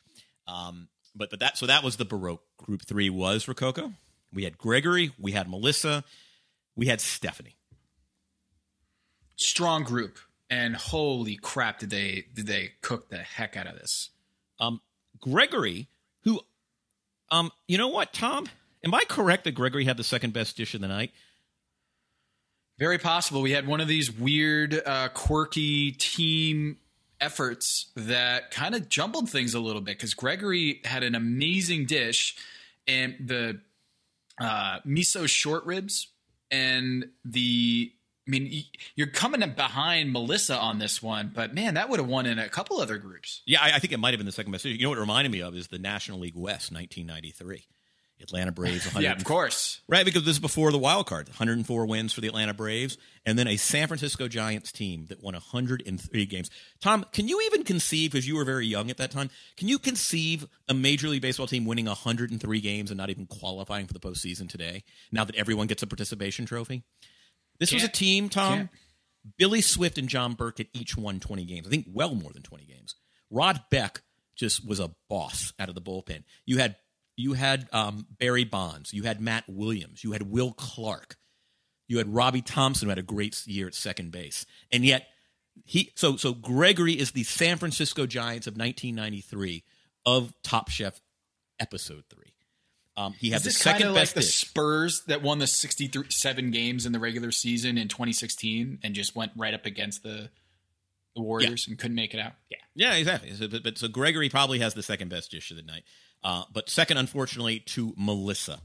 [0.47, 3.93] Um, but but that so that was the Baroque group three was Rococo.
[4.33, 6.05] We had Gregory, we had Melissa,
[6.77, 7.57] we had Stephanie.
[9.37, 10.19] Strong group,
[10.51, 14.11] and holy crap, did they did they cook the heck out of this?
[14.59, 14.81] Um,
[15.21, 15.89] Gregory,
[16.25, 16.41] who,
[17.31, 18.47] um, you know what, Tom?
[18.85, 21.13] Am I correct that Gregory had the second best dish of the night?
[22.79, 23.43] Very possible.
[23.43, 26.79] We had one of these weird, uh, quirky team
[27.21, 32.37] efforts that kind of jumbled things a little bit because Gregory had an amazing dish
[32.87, 33.61] and the
[34.41, 36.09] uh, miso short ribs
[36.51, 37.93] and the.
[38.29, 38.65] I mean,
[38.95, 42.49] you're coming behind Melissa on this one, but man, that would have won in a
[42.51, 43.43] couple other groups.
[43.47, 44.67] Yeah, I, I think it might have been the second best.
[44.67, 47.65] You know what it reminded me of is the National League West, 1993.
[48.21, 49.81] Atlanta Braves, 100 Yeah, of course.
[49.89, 51.29] Right, because this is before the wild card.
[51.29, 55.35] 104 wins for the Atlanta Braves, and then a San Francisco Giants team that won
[55.35, 56.51] 103 games.
[56.81, 59.79] Tom, can you even conceive, because you were very young at that time, can you
[59.79, 64.01] conceive a Major League Baseball team winning 103 games and not even qualifying for the
[64.01, 66.83] postseason today, now that everyone gets a participation trophy?
[67.59, 68.59] This was a team, Tom.
[68.59, 68.71] Can't.
[69.37, 71.67] Billy Swift and John Burke had each won 20 games.
[71.67, 72.95] I think well more than 20 games.
[73.31, 74.03] Rod Beck
[74.37, 76.25] just was a boss out of the bullpen.
[76.47, 76.77] You had
[77.17, 81.17] you had um, Barry Bonds, you had Matt Williams, you had Will Clark,
[81.89, 85.07] you had Robby Thompson, who had a great year at second base, and yet
[85.65, 85.91] he.
[85.97, 89.65] So so Gregory is the San Francisco Giants of 1993
[90.07, 91.01] of Top Chef
[91.59, 92.33] episode three.
[92.99, 94.23] Um, he had Is the second of like best the.
[94.23, 99.31] Spurs that won the 67 games in the regular season in 2016 and just went
[99.37, 100.31] right up against the
[101.15, 102.33] the Warriors and couldn't make it out?
[102.51, 102.59] Yeah.
[102.75, 103.33] Yeah, exactly.
[103.35, 105.85] So, but, but so Gregory probably has the second best dish of the night,
[106.25, 108.61] uh, but second, unfortunately, to Melissa,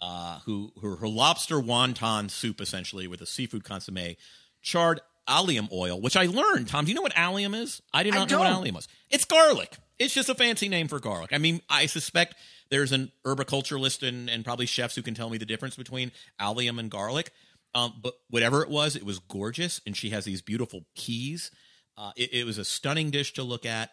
[0.00, 4.16] uh, who her, her lobster wonton soup essentially with a seafood consomme,
[4.62, 6.68] charred allium oil, which I learned.
[6.68, 7.82] Tom, do you know what allium is?
[7.92, 8.88] I did I not know what allium was.
[9.10, 9.76] It's garlic.
[9.98, 11.32] It's just a fancy name for garlic.
[11.32, 12.34] I mean, I suspect
[12.74, 16.10] there's an herbiculturalist and, and probably chefs who can tell me the difference between
[16.40, 17.30] allium and garlic.
[17.72, 21.52] Um, but whatever it was, it was gorgeous, and she has these beautiful peas.
[21.96, 23.90] Uh, it, it was a stunning dish to look at,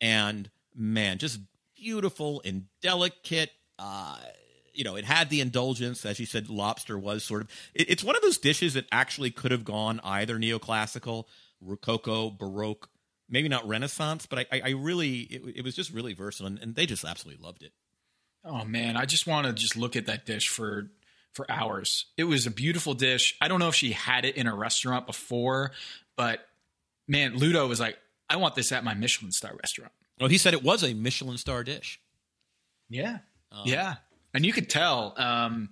[0.00, 1.38] and man, just
[1.76, 3.50] beautiful and delicate.
[3.78, 4.18] Uh,
[4.72, 7.48] you know, it had the indulgence, as you said, lobster was sort of.
[7.72, 11.26] It, it's one of those dishes that actually could have gone either neoclassical,
[11.60, 12.88] rococo, baroque,
[13.28, 16.58] maybe not Renaissance, but I, I, I really, it, it was just really versatile, and,
[16.58, 17.72] and they just absolutely loved it.
[18.44, 20.88] Oh man, I just want to just look at that dish for
[21.32, 22.06] for hours.
[22.16, 23.36] It was a beautiful dish.
[23.40, 25.72] I don't know if she had it in a restaurant before,
[26.16, 26.46] but
[27.08, 30.54] man, Ludo was like, "I want this at my Michelin star restaurant." Oh, he said
[30.54, 32.00] it was a Michelin star dish.
[32.88, 33.18] Yeah.
[33.64, 33.94] yeah.
[34.32, 35.70] And you could tell um,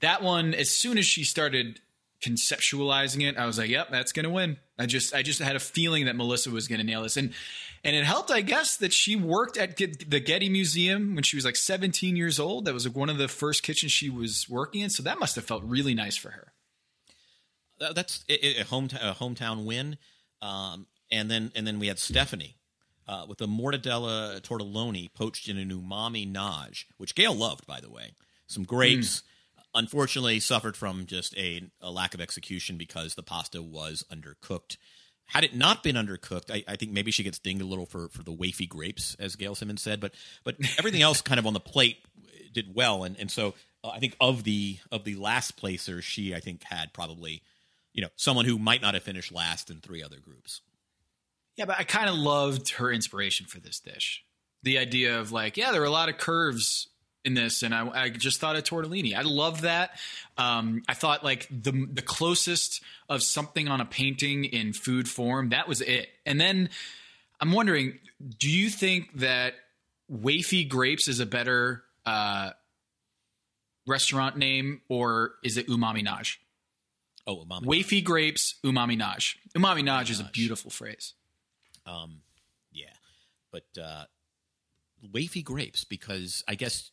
[0.00, 1.80] that one as soon as she started
[2.22, 5.56] conceptualizing it, I was like, "Yep, that's going to win." I just I just had
[5.56, 7.16] a feeling that Melissa was going to nail this.
[7.16, 7.32] And
[7.84, 11.36] and it helped, I guess, that she worked at Get- the Getty Museum when she
[11.36, 12.64] was like 17 years old.
[12.64, 15.36] That was like one of the first kitchens she was working in, so that must
[15.36, 16.52] have felt really nice for her.
[17.78, 19.98] That's a, a hometown a hometown win,
[20.42, 22.56] um, and then and then we had Stephanie
[23.06, 27.90] uh, with a mortadella tortelloni poached in an umami nage, which Gail loved, by the
[27.90, 28.12] way.
[28.46, 29.22] Some grapes.
[29.74, 34.76] Unfortunately, suffered from just a, a lack of execution because the pasta was undercooked.
[35.26, 38.08] Had it not been undercooked, I, I think maybe she gets dinged a little for,
[38.08, 40.00] for the wafy grapes, as Gail Simmons said.
[40.00, 41.98] But but everything else kind of on the plate
[42.52, 43.54] did well, and and so
[43.84, 47.42] uh, I think of the of the last placers, she I think had probably
[47.92, 50.62] you know someone who might not have finished last in three other groups.
[51.56, 54.24] Yeah, but I kind of loved her inspiration for this dish.
[54.62, 56.88] The idea of like, yeah, there were a lot of curves
[57.24, 59.14] in this, and I, I just thought of tortellini.
[59.14, 59.90] I love that.
[60.36, 65.50] Um, I thought like the the closest of something on a painting in food form.
[65.50, 66.08] That was it.
[66.24, 66.70] And then
[67.40, 67.98] I'm wondering,
[68.38, 69.54] do you think that
[70.10, 72.50] Wafy Grapes is a better uh,
[73.86, 76.36] restaurant name, or is it Umami Nage?
[77.26, 77.64] Oh, umami.
[77.64, 79.36] Wafy Grapes, Umami Nage.
[79.54, 81.14] Umami Nage is a beautiful phrase.
[81.84, 82.22] Um,
[82.72, 82.86] yeah,
[83.50, 84.04] but uh,
[85.12, 86.90] wafy grapes because I guess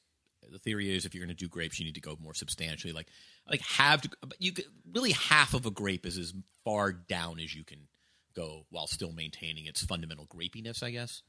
[0.51, 2.93] the theory is if you're going to do grapes, you need to go more substantially.
[2.93, 3.07] Like,
[3.49, 7.55] like have to, you could, really half of a grape is as far down as
[7.55, 7.87] you can
[8.35, 10.83] go while still maintaining its fundamental grapiness.
[10.83, 11.23] I guess.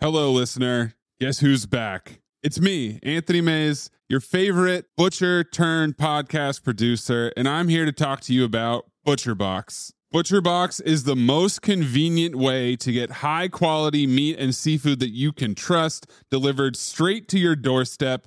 [0.00, 0.94] Hello, listener.
[1.20, 2.20] Guess who's back?
[2.42, 8.20] It's me, Anthony Mays, your favorite butcher turned podcast producer, and I'm here to talk
[8.22, 9.92] to you about ButcherBox.
[10.14, 15.32] ButcherBox is the most convenient way to get high quality meat and seafood that you
[15.32, 18.26] can trust delivered straight to your doorstep,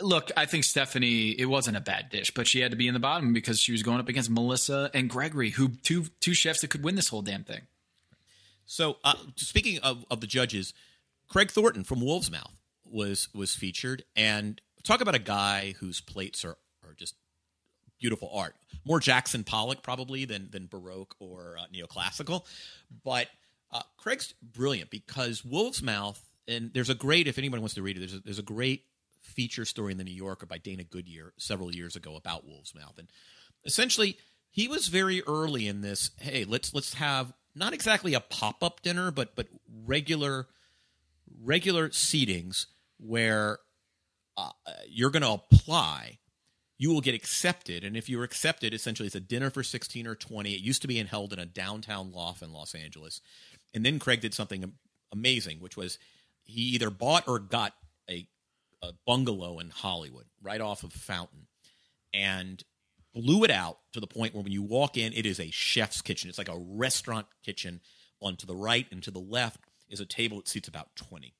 [0.00, 2.94] look, I think Stephanie, it wasn't a bad dish, but she had to be in
[2.94, 6.60] the bottom because she was going up against Melissa and Gregory, who two two chefs
[6.60, 7.62] that could win this whole damn thing.
[8.66, 10.72] So, uh, speaking of, of the judges,
[11.28, 12.52] Craig Thornton from Wolvesmouth
[12.84, 17.14] was was featured, and talk about a guy whose plates are are just
[17.98, 18.56] beautiful art.
[18.84, 22.44] More Jackson Pollock probably than than Baroque or uh, neoclassical,
[23.04, 23.28] but
[23.72, 28.00] uh, Craig's brilliant because Wolvesmouth, and there's a great if anyone wants to read it,
[28.00, 28.84] there's a, there's a great
[29.40, 33.08] feature story in the New Yorker by Dana Goodyear several years ago about Wolvesmouth, and
[33.64, 34.18] essentially
[34.50, 36.10] he was very early in this.
[36.18, 39.46] Hey, let's let's have not exactly a pop up dinner, but but
[39.86, 40.46] regular
[41.42, 42.66] regular seatings
[42.98, 43.60] where
[44.36, 44.50] uh,
[44.86, 46.18] you're going to apply.
[46.76, 50.14] You will get accepted, and if you're accepted, essentially it's a dinner for sixteen or
[50.14, 50.52] twenty.
[50.52, 53.22] It used to be held in a downtown loft in Los Angeles,
[53.72, 54.74] and then Craig did something
[55.10, 55.98] amazing, which was
[56.44, 57.72] he either bought or got
[58.10, 58.26] a,
[58.82, 61.46] a bungalow in Hollywood, right off of Fountain,
[62.14, 62.62] and
[63.14, 66.00] blew it out to the point where when you walk in, it is a chef's
[66.00, 66.28] kitchen.
[66.28, 67.80] It's like a restaurant kitchen.
[68.22, 71.34] On to the right and to the left is a table that seats about 20.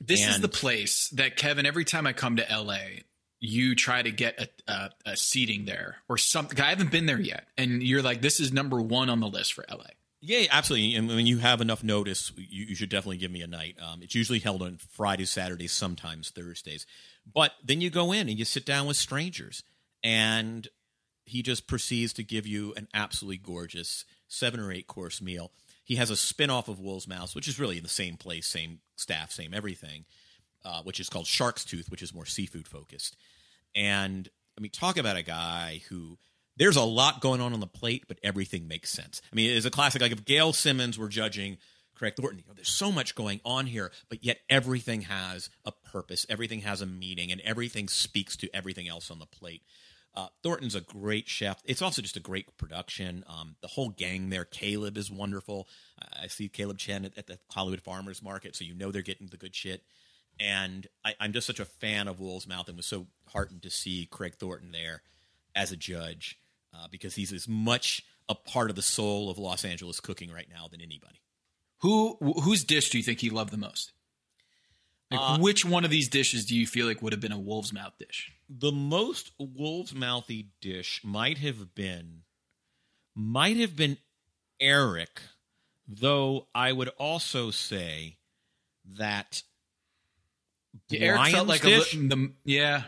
[0.00, 1.66] This is the place that Kevin.
[1.66, 3.00] Every time I come to LA,
[3.40, 6.60] you try to get a, a, a seating there or something.
[6.60, 9.54] I haven't been there yet, and you're like, "This is number one on the list
[9.54, 9.86] for LA."
[10.20, 10.96] Yeah, absolutely.
[10.96, 13.76] And when you have enough notice, you, you should definitely give me a night.
[13.80, 16.86] Um, it's usually held on Fridays, Saturdays, sometimes Thursdays.
[17.32, 19.62] But then you go in and you sit down with strangers,
[20.02, 20.66] and
[21.24, 25.52] he just proceeds to give you an absolutely gorgeous seven or eight course meal.
[25.84, 28.80] He has a spin off of Wolvesmouth, which is really in the same place, same
[28.96, 30.04] staff, same everything,
[30.64, 33.16] uh, which is called Shark's Tooth, which is more seafood focused.
[33.74, 36.18] And I mean, talk about a guy who
[36.58, 39.22] there's a lot going on on the plate, but everything makes sense.
[39.32, 40.02] I mean, it's a classic.
[40.02, 41.58] Like if Gail Simmons were judging
[41.94, 45.72] Craig Thornton, you know, there's so much going on here, but yet everything has a
[45.72, 49.62] purpose, everything has a meaning, and everything speaks to everything else on the plate.
[50.14, 51.62] Uh, Thornton's a great chef.
[51.64, 53.24] It's also just a great production.
[53.28, 55.68] Um, the whole gang there, Caleb is wonderful.
[56.00, 59.02] I I see Caleb Chen at, at the Hollywood Farmers Market, so you know they're
[59.02, 59.82] getting the good shit.
[60.40, 64.06] And I, I'm just such a fan of Wolvesmouth and was so heartened to see
[64.10, 65.02] Craig Thornton there
[65.54, 66.38] as a judge
[66.78, 70.48] uh, because he's as much a part of the soul of Los Angeles cooking right
[70.52, 71.20] now than anybody.
[71.80, 73.92] Who whose dish do you think he loved the most?
[75.10, 77.38] Like, Uh, which one of these dishes do you feel like would have been a
[77.38, 78.32] Wolvesmouth dish?
[78.48, 82.22] The most wolf's mouthy dish might have been
[83.14, 83.98] might have been
[84.60, 85.20] Eric,
[85.86, 88.18] though I would also say
[88.96, 89.42] that
[90.92, 92.82] Eric Bryan's felt like dish, a the yeah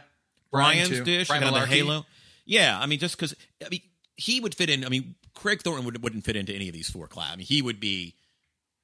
[0.51, 1.05] Bryan's too.
[1.05, 2.07] dish, Bryan of the halo.
[2.51, 3.35] Yeah, I mean, just because
[3.65, 3.81] I mean
[4.17, 4.85] he would fit in.
[4.85, 7.33] I mean, Craig Thornton would, wouldn't fit into any of these four class.
[7.33, 8.17] I mean, he would be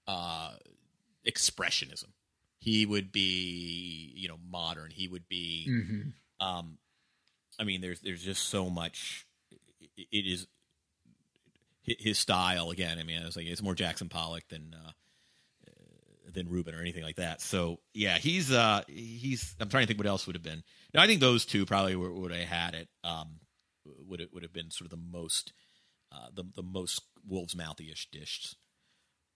[0.07, 0.53] uh,
[1.27, 2.07] expressionism.
[2.59, 4.91] He would be, you know, modern.
[4.93, 5.67] He would be.
[5.69, 6.13] Mhm.
[6.39, 6.79] Um,
[7.59, 9.27] I mean, there's there's just so much.
[9.97, 10.47] It, it is
[11.83, 12.99] his style again.
[12.99, 14.91] I mean, it's like it's more Jackson Pollock than uh,
[16.33, 17.41] than Ruben or anything like that.
[17.41, 19.57] So yeah, he's uh he's.
[19.59, 20.63] I'm trying to think what else would have been.
[20.95, 22.89] No, I think those two probably would have had it.
[23.03, 23.41] Um,
[24.07, 25.53] would it would have been sort of the most
[26.13, 28.55] uh, the the most wolves mouthy-ish dish.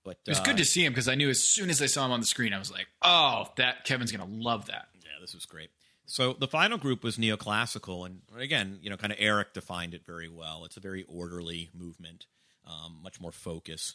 [0.04, 1.86] But It was uh, good to see him because I knew as soon as I
[1.86, 5.20] saw him on the screen, I was like, "Oh, that Kevin's gonna love that." Yeah,
[5.20, 5.70] this was great.
[6.06, 10.04] So the final group was neoclassical, and again, you know, kind of Eric defined it
[10.04, 10.64] very well.
[10.64, 12.26] It's a very orderly movement,
[12.66, 13.94] um, much more focus.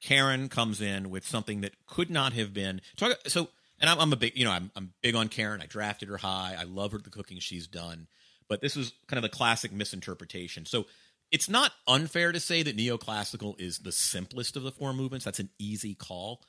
[0.00, 3.48] Karen comes in with something that could not have been talk, so.
[3.82, 5.62] And I'm, I'm a big, you know, I'm, I'm big on Karen.
[5.62, 6.54] I drafted her high.
[6.58, 8.08] I love her the cooking she's done,
[8.50, 10.66] but this was kind of the classic misinterpretation.
[10.66, 10.86] So
[11.30, 15.24] it's not unfair to say that neoclassical is the simplest of the four movements.
[15.24, 16.42] That's an easy call.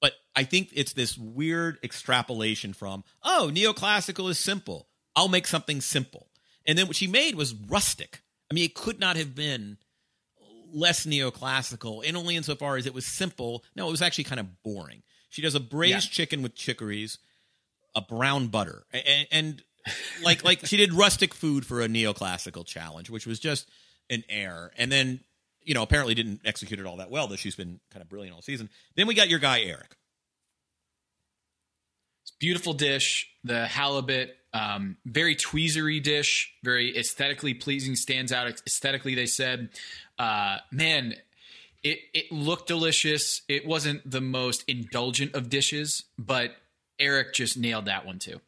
[0.00, 4.88] But I think it's this weird extrapolation from, oh, neoclassical is simple.
[5.14, 6.28] I'll make something simple.
[6.66, 8.22] And then what she made was rustic.
[8.50, 9.78] I mean, it could not have been
[10.72, 13.62] less neoclassical, and only insofar as it was simple.
[13.76, 15.04] No, it was actually kind of boring.
[15.28, 17.18] She does a braised chicken with chicories,
[17.94, 19.62] a brown butter, and, and
[20.22, 23.68] like like she did rustic food for a neoclassical challenge, which was just
[24.10, 24.72] an error.
[24.76, 25.20] And then
[25.62, 27.26] you know apparently didn't execute it all that well.
[27.26, 28.68] Though she's been kind of brilliant all season.
[28.96, 29.96] Then we got your guy Eric.
[32.40, 39.14] Beautiful dish, the halibut, um, very tweezery dish, very aesthetically pleasing, stands out aesthetically.
[39.14, 39.70] They said,
[40.18, 41.14] uh, man,
[41.82, 43.42] it it looked delicious.
[43.48, 46.52] It wasn't the most indulgent of dishes, but
[46.98, 48.40] Eric just nailed that one too.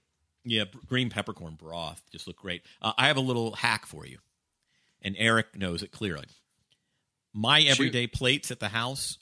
[0.46, 2.62] Yeah, green peppercorn broth just looked great.
[2.80, 4.18] Uh, I have a little hack for you,
[5.02, 6.26] and Eric knows it clearly.
[7.34, 9.18] My everyday plates at the house,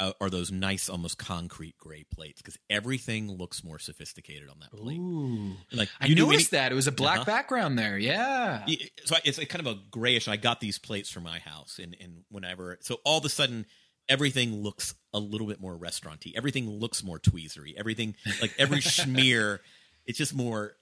[0.00, 4.72] uh, are those nice, almost concrete gray plates because everything looks more sophisticated on that
[4.72, 4.98] plate.
[4.98, 5.52] Ooh.
[5.72, 7.24] Like I noticed any- that it was a black Uh-huh.
[7.26, 7.96] background there.
[7.98, 8.66] Yeah.
[9.04, 10.26] So it's a kind of a grayish.
[10.26, 13.64] I got these plates for my house, and and whenever, so all of a sudden,
[14.08, 16.34] everything looks a little bit more restauranty.
[16.36, 17.74] Everything looks more tweezery.
[17.76, 19.60] Everything like every schmear,
[20.06, 20.76] it's just more.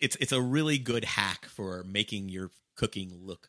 [0.00, 3.48] It's it's a really good hack for making your cooking look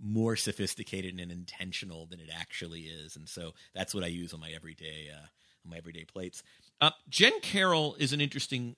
[0.00, 4.40] more sophisticated and intentional than it actually is, and so that's what I use on
[4.40, 5.26] my everyday uh,
[5.64, 6.42] on my everyday plates.
[6.80, 8.76] Uh, Jen Carroll is an interesting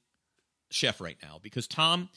[0.70, 2.08] chef right now because Tom,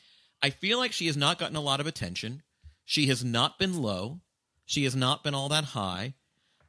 [0.42, 2.44] I feel like she has not gotten a lot of attention.
[2.86, 4.22] She has not been low.
[4.66, 6.14] She has not been all that high.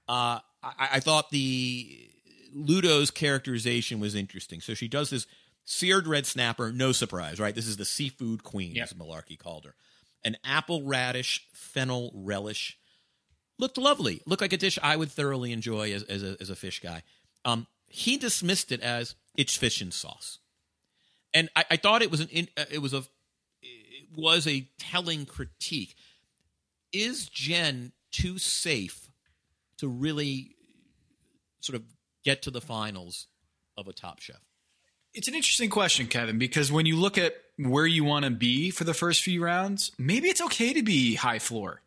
[0.09, 2.11] Uh, I, I thought the
[2.53, 4.61] Ludo's characterization was interesting.
[4.61, 5.27] So she does this
[5.71, 7.55] seared red snapper, no surprise, right?
[7.55, 8.85] This is the seafood queen, Yep.
[8.85, 9.75] as Malarkey called her.
[10.25, 12.79] An apple radish fennel relish
[13.59, 14.23] looked lovely.
[14.25, 17.03] Looked like a dish I would thoroughly enjoy as, as, a, as a fish guy.
[17.45, 20.39] Um, he dismissed it as it's fish and sauce,
[21.35, 23.05] and I, I thought it was an in, uh, it was a
[23.63, 25.95] it was a telling critique.
[26.93, 29.11] Is Jen too safe
[29.77, 30.57] to really
[31.61, 31.85] sort of
[32.25, 33.27] get to the finals
[33.77, 34.41] of a Top Chef?
[35.19, 38.71] It's an interesting question, Kevin, because when you look at where you want to be
[38.71, 41.83] for the first few rounds, maybe it's okay to be high floor.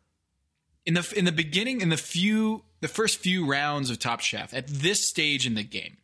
[0.84, 4.52] In the in the beginning, in the few the first few rounds of Top Chef,
[4.52, 5.96] at this stage in the game,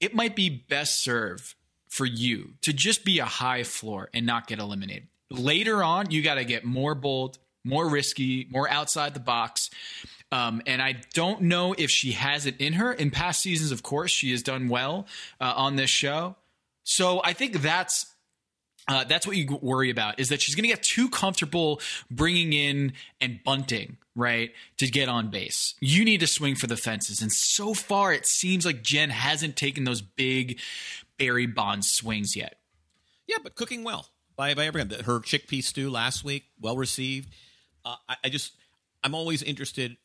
[0.00, 1.56] it might be best served
[1.88, 5.08] for you to just be a high floor and not get eliminated.
[5.28, 9.68] Later on, you got to get more bold, more risky, more outside the box.
[10.32, 12.92] Um, and I don't know if she has it in her.
[12.92, 15.06] In past seasons, of course, she has done well
[15.40, 16.36] uh, on this show.
[16.84, 18.06] So I think that's
[18.88, 22.52] uh, that's what you worry about is that she's going to get too comfortable bringing
[22.52, 25.74] in and bunting right to get on base.
[25.80, 29.56] You need to swing for the fences, and so far it seems like Jen hasn't
[29.56, 30.58] taken those big
[31.18, 32.56] Barry Bonds swings yet.
[33.26, 34.90] Yeah, but cooking well by by everyone.
[34.90, 37.28] Her chickpea stew last week, well received.
[37.84, 38.52] Uh, I, I just,
[39.04, 39.96] I'm always interested.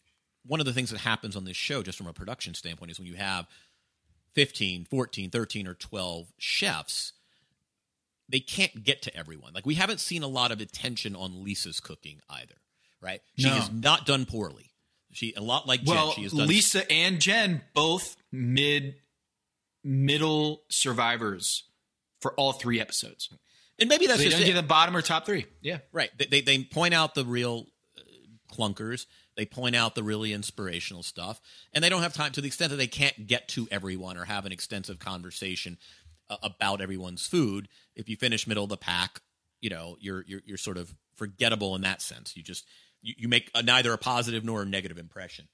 [0.48, 3.00] One of the things that happens on this show, just from a production standpoint, is
[3.00, 3.48] when you have
[4.34, 7.14] 15, 14, 13, or 12 chefs,
[8.30, 9.54] they can't get to everyone.
[9.54, 12.56] Like, we haven't seen a lot of attention on Lisa's cooking either,
[13.02, 13.22] right?
[13.38, 13.54] She No.
[13.56, 14.72] has not done poorly.
[15.12, 18.96] She, a lot like Jen, Well, she has done Lisa and Jen both mid
[19.84, 21.64] middle survivors
[22.20, 23.30] for all three episodes.
[23.80, 24.54] and maybe that's they just don't it.
[24.54, 25.46] get the bottom or top three.
[25.62, 25.80] Yeah.
[25.92, 26.10] Right.
[26.18, 27.68] They, they, they point out the real
[27.98, 28.02] uh,
[28.54, 29.06] clunkers.
[29.36, 31.42] They point out the really inspirational stuff,
[31.74, 34.26] and they don't have time to the extent that they can't get to everyone or
[34.26, 35.78] have an extensive conversation
[36.30, 37.68] uh, about everyone's food.
[37.96, 39.22] If you finish middle of the pack,
[39.62, 42.36] you know you're you're, you're sort of forgettable in that sense.
[42.38, 42.66] You just
[43.02, 45.48] you, you make a, neither a positive nor a negative impression.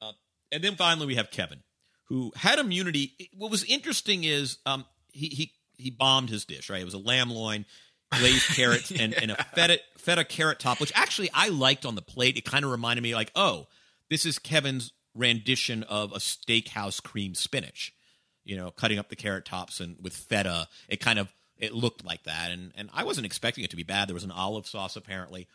[0.00, 0.12] Uh,
[0.50, 1.62] and then finally, we have Kevin,
[2.04, 3.30] who had immunity.
[3.36, 6.70] What was interesting is um, he he he bombed his dish.
[6.70, 7.66] Right, it was a lamb loin,
[8.12, 12.02] glazed carrots, and, and a feta feta carrot top, which actually I liked on the
[12.02, 12.36] plate.
[12.36, 13.66] It kind of reminded me like, oh,
[14.10, 17.92] this is Kevin's rendition of a steakhouse cream spinach.
[18.44, 22.04] You know, cutting up the carrot tops and with feta, it kind of it looked
[22.04, 24.08] like that, and and I wasn't expecting it to be bad.
[24.08, 25.48] There was an olive sauce apparently.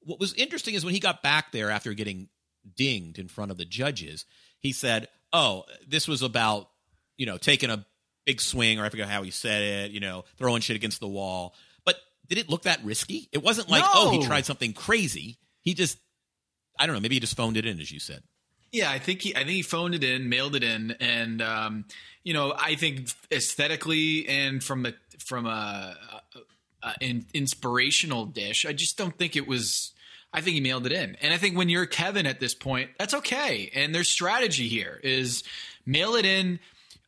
[0.00, 2.28] What was interesting is when he got back there after getting
[2.76, 4.26] dinged in front of the judges,
[4.58, 6.68] he said, "Oh, this was about
[7.16, 7.86] you know taking a
[8.26, 11.08] big swing, or I forget how he said it, you know, throwing shit against the
[11.08, 11.54] wall."
[12.28, 13.28] Did it look that risky?
[13.32, 15.38] It wasn't like, oh, he tried something crazy.
[15.60, 15.98] He just,
[16.78, 18.22] I don't know, maybe he just phoned it in, as you said.
[18.74, 21.84] Yeah, I think he I think he phoned it in, mailed it in, and um,
[22.24, 24.94] you know I think aesthetically and from a
[25.24, 25.96] from a,
[26.34, 29.92] a, a an inspirational dish, I just don't think it was.
[30.32, 32.90] I think he mailed it in, and I think when you're Kevin at this point,
[32.98, 33.70] that's okay.
[33.76, 35.44] And their strategy here is
[35.86, 36.58] mail it in,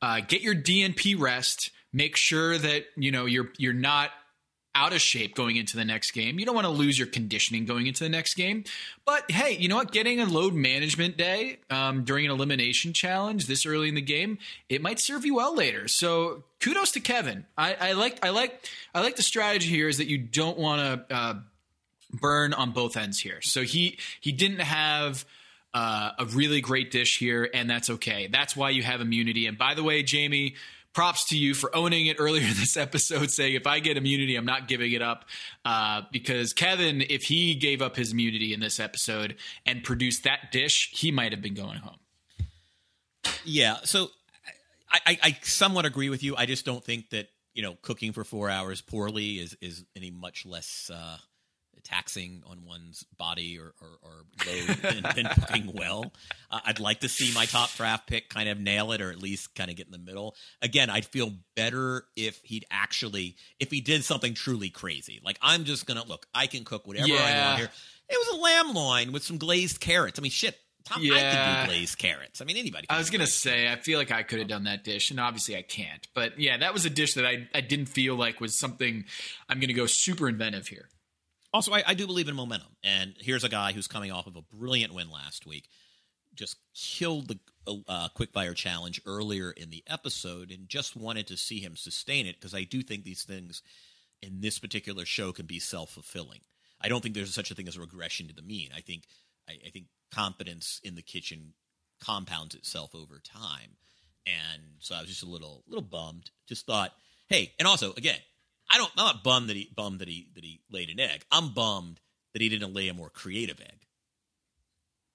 [0.00, 4.10] uh, get your DNP rest, make sure that you know you're you're not
[4.76, 6.38] out of shape going into the next game.
[6.38, 8.64] You don't want to lose your conditioning going into the next game.
[9.06, 9.90] But hey, you know what?
[9.90, 14.36] Getting a load management day um, during an elimination challenge this early in the game,
[14.68, 15.88] it might serve you well later.
[15.88, 17.46] So kudos to Kevin.
[17.56, 21.08] I, I like I like I like the strategy here is that you don't want
[21.08, 21.34] to uh,
[22.12, 23.40] burn on both ends here.
[23.40, 25.24] So he he didn't have.
[25.74, 28.28] Uh, a really great dish here, and that's okay.
[28.28, 29.46] That's why you have immunity.
[29.46, 30.54] And by the way, Jamie,
[30.96, 34.46] props to you for owning it earlier this episode, saying if I get immunity, I'm
[34.46, 35.26] not giving it up.
[35.62, 39.36] Uh, because Kevin, if he gave up his immunity in this episode
[39.66, 41.98] and produced that dish, he might have been going home.
[43.44, 43.76] Yeah.
[43.84, 44.08] So
[44.90, 46.34] I, I, I somewhat agree with you.
[46.34, 50.10] I just don't think that you know cooking for four hours poorly is is any
[50.10, 51.18] much less uh,
[51.86, 56.12] taxing on one's body or, or, or load than, than cooking well.
[56.50, 59.18] Uh, I'd like to see my top draft pick kind of nail it or at
[59.22, 60.34] least kind of get in the middle.
[60.62, 65.20] Again, I'd feel better if he'd actually, if he did something truly crazy.
[65.24, 67.70] Like, I'm just going to look, I can cook whatever I want here.
[68.08, 70.18] It was a lamb loin with some glazed carrots.
[70.18, 70.58] I mean, shit.
[70.84, 71.56] Tom, I Yeah.
[71.64, 72.40] could do glazed carrots.
[72.40, 72.86] I mean, anybody.
[72.88, 75.56] I was gonna say, I feel like I could have done that dish, and obviously
[75.56, 76.06] I can't.
[76.14, 79.04] But yeah, that was a dish that I, I didn't feel like was something
[79.48, 80.88] I'm gonna go super inventive here.
[81.56, 82.76] Also, I, I do believe in momentum.
[82.84, 85.70] And here's a guy who's coming off of a brilliant win last week,
[86.34, 87.38] just killed the
[87.88, 92.38] uh, quickfire challenge earlier in the episode, and just wanted to see him sustain it
[92.38, 93.62] because I do think these things
[94.20, 96.40] in this particular show can be self fulfilling.
[96.78, 98.68] I don't think there's such a thing as a regression to the mean.
[98.76, 99.04] I think
[99.48, 101.54] I, I think confidence in the kitchen
[102.04, 103.78] compounds itself over time,
[104.26, 106.32] and so I was just a little little bummed.
[106.46, 106.92] Just thought,
[107.28, 108.18] hey, and also again,
[108.70, 108.90] I don't.
[108.96, 111.24] I'm not bummed that he bummed that he that he laid an egg.
[111.30, 112.00] I'm bummed
[112.32, 113.86] that he didn't lay a more creative egg.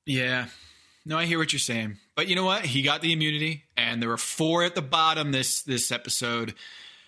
[0.06, 0.48] Yeah.
[1.06, 1.98] No, I hear what you're saying.
[2.16, 2.66] But you know what?
[2.66, 6.54] He got the immunity, and there were four at the bottom this this episode.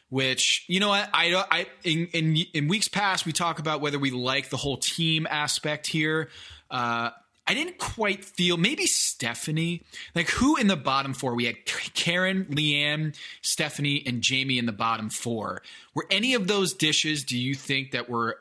[0.09, 3.81] Which you know what I don't I in in in weeks past we talk about
[3.81, 6.29] whether we like the whole team aspect here.
[6.69, 7.09] Uh,
[7.45, 9.83] I didn't quite feel maybe Stephanie
[10.15, 14.65] like who in the bottom four we had Karen, Lee Anne, Stephanie, and Jamie in
[14.65, 15.61] the bottom four.
[15.93, 17.23] Were any of those dishes?
[17.23, 18.39] Do you think that were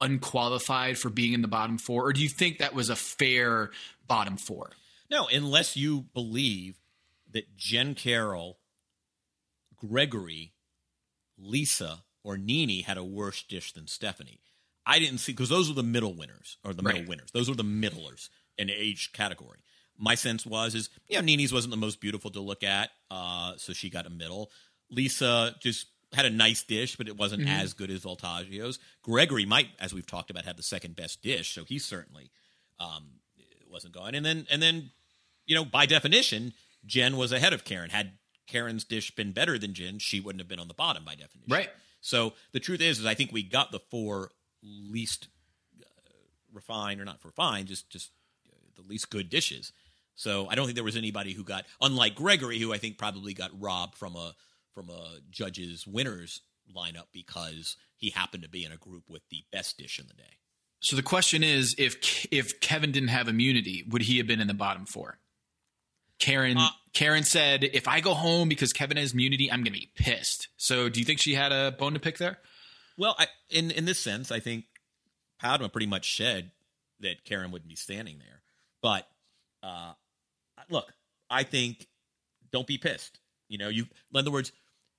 [0.00, 3.70] unqualified for being in the bottom four, or do you think that was a fair
[4.06, 4.70] bottom four?
[5.10, 6.76] No, unless you believe
[7.32, 8.58] that Jen Carroll,
[9.76, 10.52] Gregory,
[11.36, 14.40] Lisa, or Nini had a worse dish than Stephanie.
[14.88, 17.08] I didn't see because those were the middle winners or the middle Right.
[17.08, 17.30] winners.
[17.32, 19.58] Those were the middlers in age category.
[19.98, 22.90] My sense was is yeah, you know, Nini's wasn't the most beautiful to look at,
[23.10, 24.50] uh, so she got a middle.
[24.90, 28.78] Lisa just had a nice dish, but it wasn't as good as Voltaggio's.
[29.02, 32.30] Gregory might, as we've talked about, had the second best dish, so he certainly
[32.80, 33.20] um,
[33.70, 34.14] wasn't going.
[34.14, 34.90] And then and then
[35.46, 36.52] you know, by definition,
[36.86, 37.90] Jen was ahead of Karen.
[37.90, 38.12] Had
[38.46, 41.50] Karen's dish been better than Jen, she wouldn't have been on the bottom by definition.
[41.52, 41.68] Right.
[42.00, 44.30] So the truth is, is I think we got the four
[44.62, 45.28] least
[45.80, 45.86] uh,
[46.52, 48.10] refined, or not refined, just just
[48.48, 49.72] uh, the least good dishes.
[50.14, 53.34] So I don't think there was anybody who got, unlike Gregory, who I think probably
[53.34, 54.34] got robbed from a
[54.74, 56.40] from a judge's winners
[56.74, 60.14] lineup because he happened to be in a group with the best dish in the
[60.14, 60.38] day.
[60.80, 64.48] So the question is, if if Kevin didn't have immunity, would he have been in
[64.48, 65.18] the bottom four?
[66.18, 69.78] Karen Uh, Karen said, if I go home because Kevin has immunity, I'm going to
[69.78, 70.48] be pissed.
[70.56, 72.38] So do you think she had a bone to pick there?
[72.98, 74.64] Well, I, in in this sense, I think
[75.40, 76.50] Padma pretty much said
[77.00, 78.42] that Karen wouldn't be standing there.
[78.82, 79.08] But
[79.62, 79.92] uh,
[80.68, 80.92] look,
[81.30, 81.86] I think
[82.52, 83.20] don't be pissed.
[83.48, 84.52] You know, you in other words,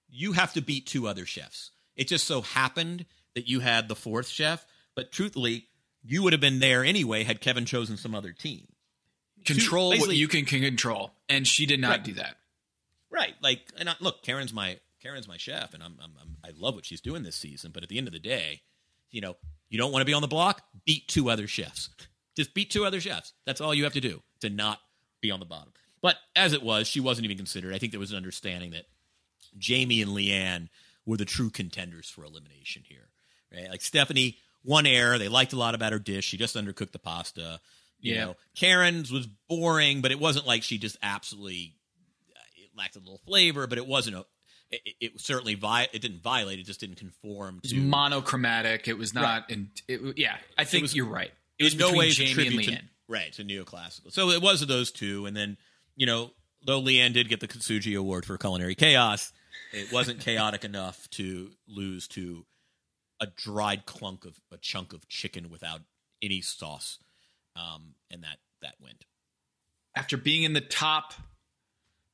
[0.10, 1.72] you have to beat two other chefs.
[1.95, 5.68] It just so happened that you had the fourth chef, but truthfully,
[6.02, 8.68] you would have been there anyway had Kevin chosen some other team.
[9.45, 12.04] Control what you can, can control, and she did not Right.
[12.04, 12.36] do that.
[13.10, 13.36] Right.
[13.41, 16.76] Like, and I, look, Karen's my Karen's my chef, and I'm, I'm, I'm I love
[16.76, 17.72] what she's doing this season.
[17.74, 18.62] But at the end of the day,
[19.12, 19.36] you know,
[19.70, 20.62] you don't want to be on the block.
[20.86, 21.89] Beat two other chefs.
[22.36, 23.34] Just beat two other chefs.
[23.45, 24.80] That's all you have to do to not
[25.22, 25.74] be on the bottom.
[26.02, 27.74] But as it was, she wasn't even considered.
[27.74, 28.86] I think there was an understanding that
[29.58, 30.70] Jamie and Lee Anne
[31.06, 33.10] were the true contenders for elimination here.
[33.54, 33.70] Right?
[33.70, 35.18] Like Stephanie, one error.
[35.18, 36.26] They liked a lot about her dish.
[36.26, 37.60] She just undercooked the pasta.
[38.00, 38.26] You Yeah.
[38.26, 41.76] know, Karen's was boring, but it wasn't like she just absolutely
[42.34, 44.26] uh, it lacked a little flavor, but it wasn't a.
[44.72, 46.59] It, it- certainly vi- it didn't violate.
[46.59, 47.78] It just didn't conform It was to.
[47.80, 48.88] monochromatic.
[48.88, 49.49] It was not.
[49.49, 51.32] And it, yeah, I think was- you're right.
[51.57, 52.89] it was no way Jamie and tribute to, Lee Anne.
[53.07, 54.11] right to neoclassical.
[54.11, 55.57] So it was those two, and then
[55.95, 56.32] you know,
[56.63, 59.32] though Lee Anne did get the Katsuji Award for culinary chaos,
[59.74, 62.45] it wasn't chaotic enough to lose to
[63.20, 65.82] a dried clunk of a chunk of chicken without
[66.22, 66.99] any sauce,
[67.55, 69.05] um, and that that went.
[69.95, 71.13] after being in the top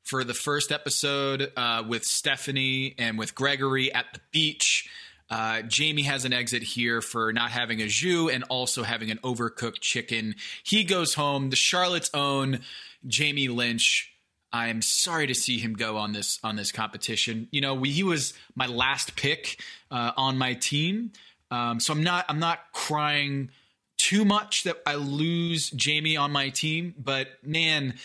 [0.05, 4.87] for the first episode uh, with Stephanie and with Gregory at the beach.
[5.29, 9.17] Uh, Jamie has an exit here for not having a jus and also having an
[9.23, 10.35] overcooked chicken.
[10.63, 11.49] He goes home.
[11.49, 12.59] The Charlotte's own
[13.07, 14.11] Jamie Lynch.
[14.53, 17.47] I'm sorry to see him go on this on this competition.
[17.51, 21.11] You know, we, he was my last pick uh, on my team,
[21.49, 23.49] um, so I'm not I'm not crying
[23.97, 26.93] too much that I lose Jamie on my team.
[26.97, 27.95] But man,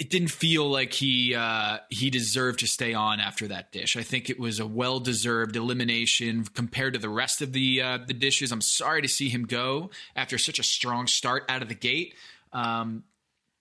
[0.00, 3.96] it, didn't feel like he uh, he deserved to stay on after that dish.
[3.96, 7.98] I think it was a well deserved elimination compared to the rest of the uh,
[8.06, 8.50] the dishes.
[8.50, 12.14] I'm sorry to see him go after such a strong start out of the gate.
[12.52, 13.04] Um,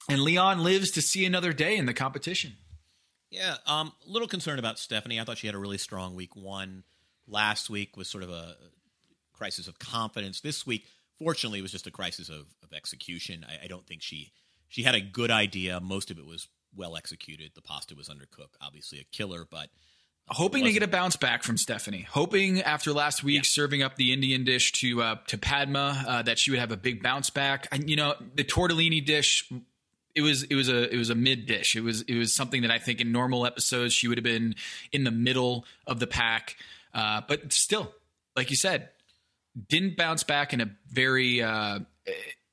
[0.10, 2.54] and Lee Anne lives to see another day in the competition.
[3.30, 5.20] Yeah, um, a little concerned about Stephanie.
[5.20, 6.84] I thought she had a really strong week one.
[7.28, 8.56] Last week was sort of a
[9.34, 10.42] crisis of confidence.
[10.42, 10.86] This week,
[11.20, 13.46] fortunately, it was just a crisis of, of execution.
[13.48, 14.32] I, I don't think she
[14.70, 15.80] she had a good idea.
[15.80, 17.52] Most of it was well executed.
[17.56, 19.70] The pasta was undercooked, obviously a killer, but
[20.28, 22.06] hoping to get a bounce back from Stephanie.
[22.10, 23.42] Hoping after last week yeah.
[23.44, 26.78] serving up the Indian dish to uh, to Padma uh, that she would have a
[26.78, 27.68] big bounce back.
[27.72, 29.52] And you know, the tortellini dish
[30.16, 31.76] it was it was a it was a mid dish.
[31.76, 34.56] It was it was something that I think in normal episodes she would have been
[34.92, 36.56] in the middle of the pack.
[36.94, 37.94] Uh, but still,
[38.36, 38.90] like you said,
[39.68, 41.80] didn't bounce back in a very uh,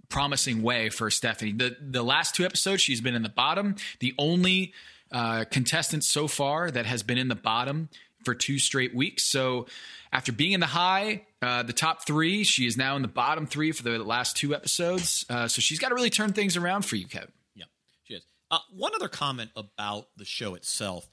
[0.09, 1.53] promising way for Stephanie.
[1.53, 3.77] The the last two episodes she's been in the bottom.
[4.01, 4.73] The only
[5.13, 7.89] uh, contestant so far that has been in the bottom
[8.25, 9.25] for two straight weeks.
[9.25, 9.67] So
[10.13, 13.47] after being in the high, uh, the top three, she is now in the bottom
[13.47, 15.25] three for the last two episodes.
[15.31, 17.33] Uh, so she's got to really turn things around for you, Kevin.
[17.55, 17.65] Yeah,
[18.03, 18.25] she is.
[18.51, 21.09] Uh, one other comment about the show itself,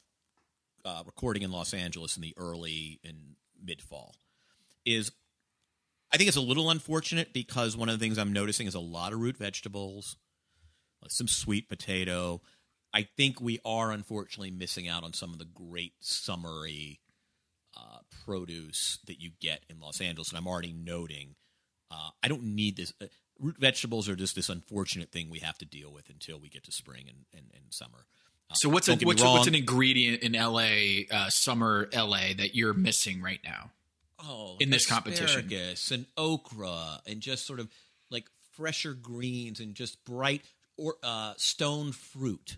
[0.85, 4.15] uh, recording in Los Angeles in the early and mid fall,
[4.85, 5.11] is
[6.13, 8.79] I think it's a little unfortunate because one of the things I'm noticing is a
[8.79, 10.15] lot of root vegetables,
[11.07, 12.41] some sweet potato,
[12.93, 16.99] I think we are unfortunately missing out on some of the great summery
[17.75, 20.29] uh, produce that you get in Los Angeles.
[20.29, 21.35] And I'm already noting
[21.93, 22.93] uh, I don't need this.
[23.01, 23.05] Uh,
[23.39, 26.63] root vegetables are just this unfortunate thing we have to deal with until we get
[26.63, 28.05] to spring and, and, and summer.
[28.49, 32.73] Uh, so what's a, what's, what's, an ingredient in LA uh, summer LA that you're
[32.73, 33.71] missing right now?
[34.25, 35.49] Oh, in this competition,
[35.91, 37.69] and okra and just sort of
[38.09, 40.43] like fresher greens and just bright
[40.77, 42.57] or uh, stone fruit.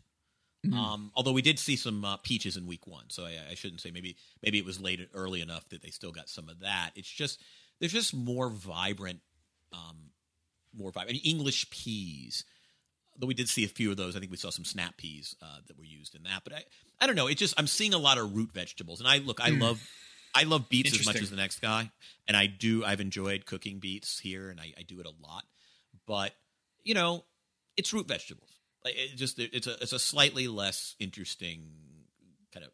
[0.65, 0.77] Mm-hmm.
[0.79, 3.81] Um, although we did see some uh, peaches in week one, so I, I, shouldn't
[3.81, 6.91] say maybe maybe it was late early enough that they still got some of that.
[6.95, 7.39] It's just
[7.79, 9.19] there's just more vibrant,
[9.71, 10.09] um,
[10.75, 12.45] more vibrant English peas.
[13.17, 15.35] Though we did see a few of those, I think we saw some snap peas
[15.41, 16.41] uh, that were used in that.
[16.43, 16.63] But I,
[16.99, 17.27] I don't know.
[17.27, 19.61] It just I'm seeing a lot of root vegetables, and I look, I mm.
[19.61, 19.87] love,
[20.35, 21.89] I love beets as much as the next guy,
[22.27, 22.83] and I do.
[22.83, 25.45] I've enjoyed cooking beets here, and I, I do it a lot.
[26.05, 26.33] But
[26.83, 27.23] you know,
[27.77, 28.55] it's root vegetables
[28.85, 31.63] like it just it's a it's a slightly less interesting
[32.53, 32.71] kind of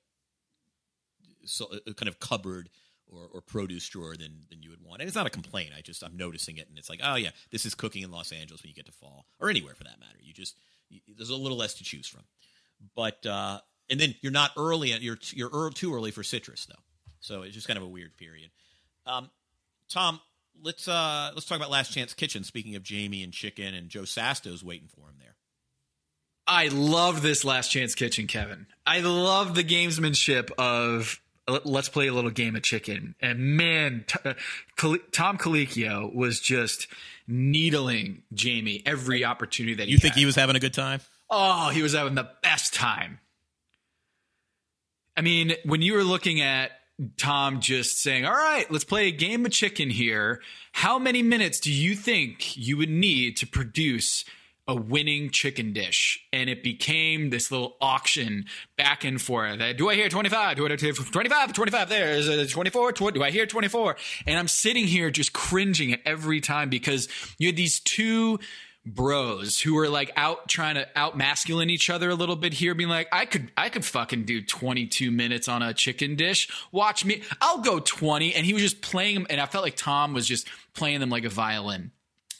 [1.45, 2.69] so uh, kind of cupboard
[3.07, 5.01] or, or produce drawer than than you would want.
[5.01, 5.71] And it's not a complaint.
[5.75, 8.33] I just I'm noticing it, and it's like, oh yeah, this is cooking in Los
[8.33, 10.19] Angeles when you get to fall, or anywhere for that matter.
[10.21, 10.57] You just
[10.89, 12.23] you, there's a little less to choose from.
[12.93, 14.91] But uh, and then you're not early.
[14.91, 16.83] You're you're too early for citrus though,
[17.21, 18.49] so it's just kind of a weird period.
[19.05, 19.29] Um,
[19.89, 20.19] Tom,
[20.61, 22.43] let's uh, let's talk about Last Chance Kitchen.
[22.43, 25.35] Speaking of Jamie and chicken, and Joe Sasto's waiting for him there.
[26.47, 28.67] I love this Last Chance Kitchen, Kevin.
[28.85, 31.21] I love the gamesmanship of
[31.65, 33.15] let's play a little game of chicken.
[33.21, 34.33] And man, uh,
[35.11, 36.87] Tom Colicchio was just
[37.27, 40.19] needling Jamie every opportunity that he you think had.
[40.19, 41.01] he was having a good time.
[41.29, 43.19] Oh, he was having the best time.
[45.15, 46.71] I mean, when you were looking at
[47.17, 50.41] Tom just saying, "All right, let's play a game of chicken here,"
[50.73, 54.25] how many minutes do you think you would need to produce?
[54.67, 58.45] a winning chicken dish and it became this little auction
[58.77, 59.59] back and forth.
[59.59, 60.55] Uh, do I hear 25?
[60.55, 61.53] Do I hear 25?
[61.53, 62.11] 25 there.
[62.13, 62.91] Is it 24?
[62.93, 63.97] Do I hear 24?
[64.27, 68.39] And I'm sitting here just cringing every time because you had these two
[68.85, 72.73] bros who were like out trying to out masculine each other a little bit here
[72.73, 76.49] being like I could I could fucking do 22 minutes on a chicken dish.
[76.71, 79.75] Watch me I'll go 20 and he was just playing them and I felt like
[79.75, 81.91] Tom was just playing them like a violin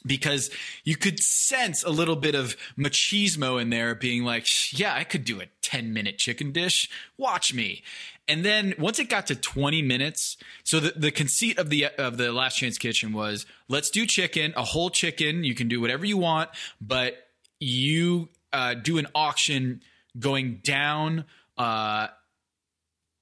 [0.04, 0.50] because
[0.82, 5.24] you could sense a little bit of machismo in there being like yeah i could
[5.24, 6.90] do a 10 minute chicken dish.
[7.16, 7.82] Watch me
[8.28, 12.16] and then once it got to 20 minutes so the, the conceit of the of
[12.16, 16.04] the last chance kitchen was let's do chicken a whole chicken you can do whatever
[16.04, 16.50] you want
[16.80, 17.14] but
[17.60, 19.80] you uh, do an auction
[20.18, 21.24] going down
[21.56, 22.08] uh,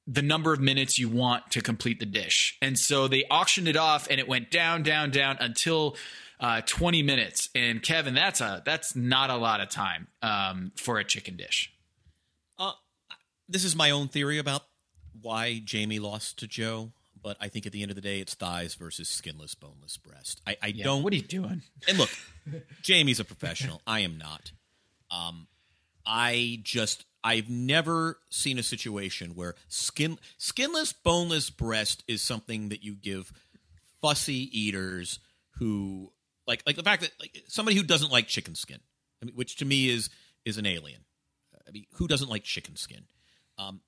[0.07, 2.59] the number of minutes you want to complete the dish.
[2.61, 5.97] And so they auctioned it off and it went down, down, down until
[6.41, 7.49] uh, 20 minutes.
[7.55, 11.73] And Kevin, that's a that's not a lot of time um, for a chicken dish.
[12.59, 12.73] Uh,
[13.49, 14.63] this is my own theory about
[15.23, 16.93] why Jamie lost to Joe,
[17.23, 20.41] but I think at the end of the day, it's thighs versus skinless, boneless breast.
[20.47, 21.03] I, I yeah, don't.
[21.03, 21.63] What are you doing?
[21.89, 22.11] And look,
[22.83, 23.83] Jamie's a professional.
[23.87, 24.53] I am not.
[25.11, 25.47] Um,
[26.07, 32.83] I just I've never seen a situation where skin skinless, boneless breast is something that
[32.83, 33.33] you give
[34.01, 35.19] fussy eaters
[35.59, 36.13] who
[36.47, 38.81] like like the fact that like somebody who doesn't like chicken skin,
[39.23, 40.09] I mean, which to me is
[40.45, 41.03] is an alien.
[41.69, 43.05] I mean, who doesn't like chicken skin?
[43.59, 43.81] Um,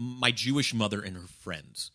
[0.00, 1.90] my Jewish mother and her friends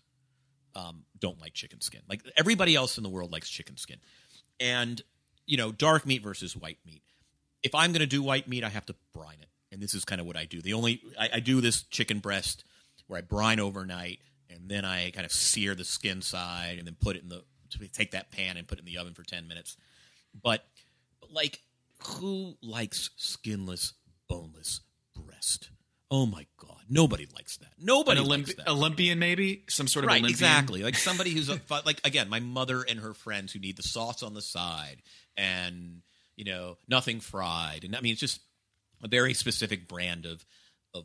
[0.76, 2.02] um, don't like chicken skin.
[2.08, 3.98] Like everybody else in the world likes chicken skin,
[4.60, 5.02] and
[5.48, 7.02] you know, dark meat versus white meat.
[7.64, 10.06] If I'm going to do white meat, I have to brine it, and this is
[10.06, 10.62] kind of what I do.
[10.62, 12.64] The only I, I do this chicken breast
[13.08, 14.20] where I brine overnight,
[14.52, 17.44] and then I kind of sear the skin side, and then put it in the
[17.92, 19.78] take that pan and put it in the oven for ten minutes.
[20.40, 20.64] But,
[21.20, 21.62] but like,
[22.04, 23.94] who likes skinless,
[24.30, 24.82] boneless
[25.16, 25.70] breast?
[26.16, 27.74] Oh my god, nobody likes that.
[27.78, 28.70] Nobody An likes that.
[28.70, 30.32] Olympian, maybe some sort of right, Olympian.
[30.32, 30.82] exactly.
[30.82, 34.24] Like somebody who's a, like again, my mother and her friends who need the sauce
[34.24, 35.02] on the side
[35.36, 36.04] and
[36.38, 38.40] you know nothing fried, and I mean it's just
[39.04, 40.46] a very specific brand of
[40.94, 41.04] of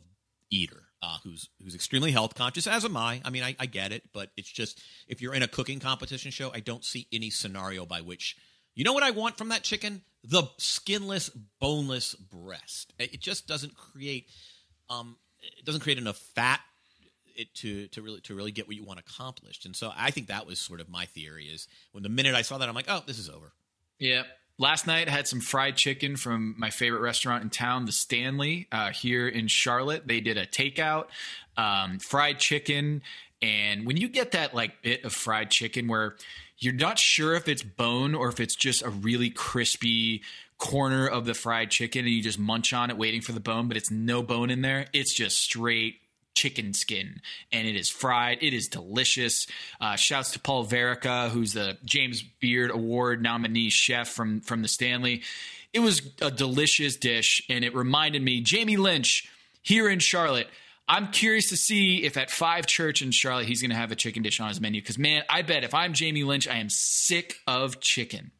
[0.49, 2.65] eater uh, who's who's extremely health conscious.
[2.65, 3.21] As am I.
[3.25, 6.31] I mean, I, I get it, but it's just if you're in a cooking competition
[6.31, 8.37] show, I don't see any scenario by which
[8.75, 12.93] you know what I want from that chicken: the skinless, boneless breast.
[12.97, 14.29] It just doesn't create
[14.91, 16.59] um, it doesn't create enough fat
[17.35, 19.65] it to to really to really get what you want accomplished.
[19.65, 22.41] And so I think that was sort of my theory is when the minute I
[22.41, 23.53] saw that I'm like, oh, this is over.
[23.99, 24.23] Yeah.
[24.57, 28.67] Last night I had some fried chicken from my favorite restaurant in town, the Stanley,
[28.71, 30.07] uh, here in Charlotte.
[30.07, 31.05] They did a takeout,
[31.57, 33.01] um, fried chicken,
[33.41, 36.15] and when you get that like bit of fried chicken where
[36.57, 40.21] you're not sure if it's bone or if it's just a really crispy
[40.61, 43.67] corner of the fried chicken, and you just munch on it waiting for the bone,
[43.67, 44.85] but it's no bone in there.
[44.93, 45.95] It's just straight
[46.33, 47.19] chicken skin
[47.51, 48.37] and it is fried.
[48.41, 49.47] It is delicious.
[49.81, 54.67] Uh, shouts to Paul Verica, who's the James Beard Award nominee chef from from the
[54.67, 55.23] Stanley.
[55.73, 59.29] It was a delicious dish, and it reminded me Jamie Lynch
[59.61, 60.47] here in Charlotte.
[60.87, 63.95] I'm curious to see if at Five Church in Charlotte he's going to have a
[63.95, 64.81] chicken dish on his menu.
[64.81, 68.31] Because man, I bet if I'm Jamie Lynch, I am sick of chicken.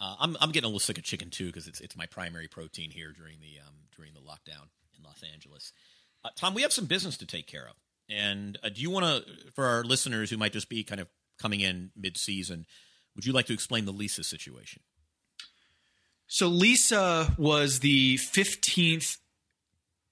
[0.00, 2.48] Uh, I'm I'm getting a little sick of chicken too because it's it's my primary
[2.48, 5.72] protein here during the um, during the lockdown in Los Angeles.
[6.24, 7.74] Uh, Tom, we have some business to take care of,
[8.08, 11.08] and uh, do you want to, for our listeners who might just be kind of
[11.40, 12.66] coming in mid season,
[13.14, 14.82] would you like to explain the Lisa situation?
[16.26, 19.16] So Lisa was the 15th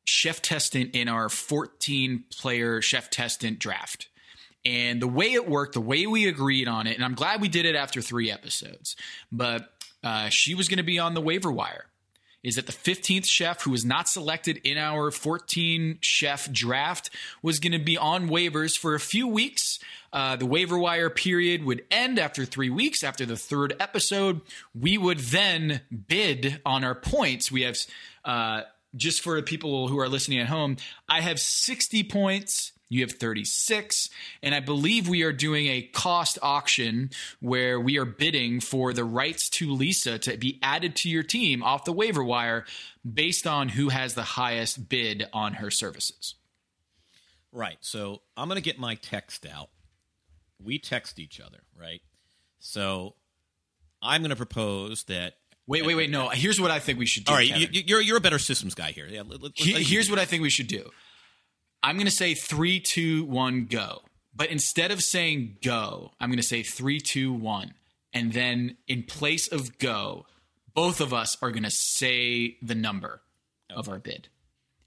[0.06, 4.08] chef testant in our 14 player chef testant draft.
[4.64, 7.48] And the way it worked, the way we agreed on it, and I'm glad we
[7.48, 8.96] did it after three episodes,
[9.30, 9.75] but
[10.06, 11.86] uh, she was going to be on the waiver wire.
[12.44, 17.10] Is that the 15th chef who was not selected in our 14 chef draft
[17.42, 19.80] was going to be on waivers for a few weeks.
[20.12, 23.02] Uh, the waiver wire period would end after three weeks.
[23.02, 24.42] After the third episode,
[24.80, 27.50] we would then bid on our points.
[27.50, 27.76] We have,
[28.24, 28.62] uh,
[28.94, 30.76] just for the people who are listening at home,
[31.08, 32.70] I have 60 points.
[32.88, 34.10] You have 36.
[34.42, 37.10] And I believe we are doing a cost auction
[37.40, 41.62] where we are bidding for the rights to Lisa to be added to your team
[41.62, 42.64] off the waiver wire
[43.08, 46.34] based on who has the highest bid on her services.
[47.52, 47.78] Right.
[47.80, 49.70] So I'm going to get my text out.
[50.62, 52.02] We text each other, right?
[52.60, 53.14] So
[54.02, 55.34] I'm going to propose that.
[55.66, 56.10] Wait, wait, wait.
[56.10, 57.32] No, here's what I think we should do.
[57.32, 57.68] All right, Kevin.
[57.72, 59.06] you, you're you're a better systems guy here.
[59.08, 59.22] Yeah.
[59.22, 60.20] Let, let, let here's what.
[60.20, 60.88] I think we should do.
[61.86, 64.02] I'm going to say three, two, one, go.
[64.34, 67.74] But instead of saying go, I'm going to say three, two, one.
[68.12, 70.26] And then in place of go,
[70.74, 73.20] both of us are going to say the number
[73.70, 74.26] of our bid.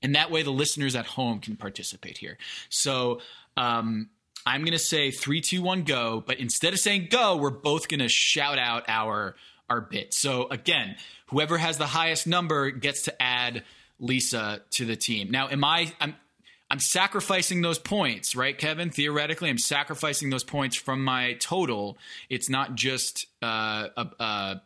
[0.01, 2.37] And that way the listeners at home can participate here.
[2.67, 3.21] So
[3.55, 4.09] um,
[4.45, 6.21] I'm going to say three, two, one, go.
[6.27, 9.37] But instead of saying go, we're both going to shout out our
[9.69, 10.13] our bid.
[10.13, 10.97] So again,
[11.27, 13.63] whoever has the highest number gets to add
[13.99, 15.31] Lisa to the team.
[15.31, 15.93] Now, am I?
[16.01, 16.15] I'm
[16.71, 18.91] I'm sacrificing those points, right, Kevin?
[18.91, 21.97] Theoretically, I'm sacrificing those points from my total.
[22.29, 24.61] It's not just uh, a, a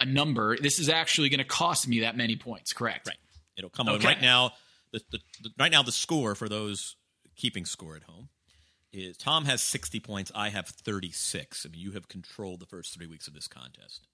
[0.00, 0.56] a number.
[0.56, 2.72] This is actually going to cost me that many points.
[2.72, 3.08] Correct?
[3.08, 3.16] Right.
[3.56, 4.06] It'll come on Okay.
[4.06, 4.52] right now.
[4.92, 6.96] The, the, the right now the score for those
[7.36, 8.28] keeping score at home
[8.92, 10.32] is Tom has 60 points.
[10.34, 11.66] I have 36.
[11.66, 14.06] I mean, you have controlled the first three weeks of this contest.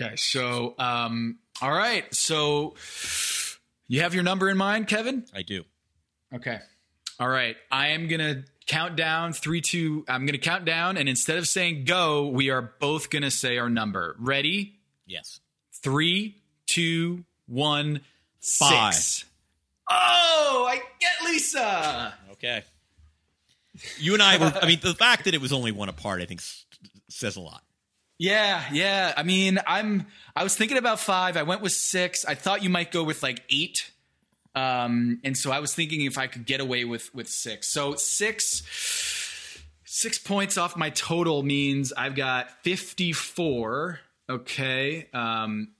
[0.00, 0.14] Okay.
[0.16, 2.04] So, um, all right.
[2.14, 2.74] So,
[3.88, 5.24] you have your number in mind, Kevin?
[5.34, 5.64] I do.
[6.34, 6.58] Okay.
[7.18, 7.56] All right.
[7.70, 10.04] I am going to count down three, two.
[10.08, 10.96] I'm going to count down.
[10.96, 14.14] And instead of saying go, we are both going to say our number.
[14.18, 14.76] Ready?
[15.06, 15.40] Yes.
[15.82, 16.36] Three,
[16.66, 18.02] two, one,
[18.40, 18.94] Five.
[18.94, 19.24] six.
[19.90, 22.14] Oh, I get Lisa.
[22.32, 22.62] Okay.
[23.98, 24.52] You and I were.
[24.60, 26.42] I mean, the fact that it was only one apart, I think,
[27.08, 27.62] says a lot.
[28.18, 29.14] Yeah, yeah.
[29.16, 30.06] I mean, I'm.
[30.34, 31.36] I was thinking about five.
[31.36, 32.24] I went with six.
[32.24, 33.92] I thought you might go with like eight.
[34.54, 37.68] Um, and so I was thinking if I could get away with with six.
[37.68, 38.62] So six,
[39.84, 44.00] six points off my total means I've got fifty four.
[44.28, 45.06] Okay.
[45.14, 45.74] Um,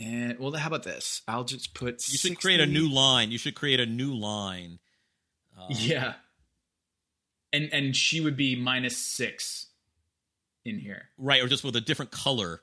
[0.00, 1.22] and well, how about this?
[1.28, 2.02] I'll just put.
[2.08, 3.30] You should create a new line.
[3.30, 4.80] You should create a new line.
[5.70, 6.14] Yeah.
[7.52, 9.68] And and she would be minus six
[10.64, 11.08] in here.
[11.18, 12.60] Right, or just with a different color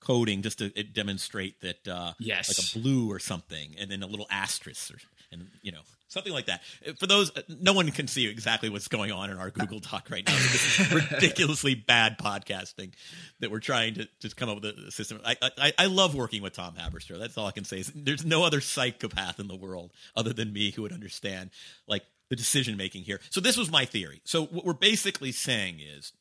[0.00, 2.48] coding just to it demonstrate that uh Yes.
[2.48, 4.98] like a blue or something and then a little asterisk or
[5.32, 6.62] and you know something like that.
[6.98, 10.26] For those, no one can see exactly what's going on in our Google Doc right
[10.26, 10.32] now.
[10.34, 12.92] This is ridiculously bad podcasting
[13.40, 15.20] that we're trying to just come up with a system.
[15.24, 17.18] I, I I love working with Tom Haberstroh.
[17.18, 17.80] That's all I can say.
[17.80, 21.50] Is there's no other psychopath in the world other than me who would understand
[21.86, 23.20] like the decision making here.
[23.30, 24.22] So this was my theory.
[24.24, 26.12] So what we're basically saying is,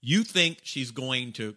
[0.00, 1.56] you think she's going to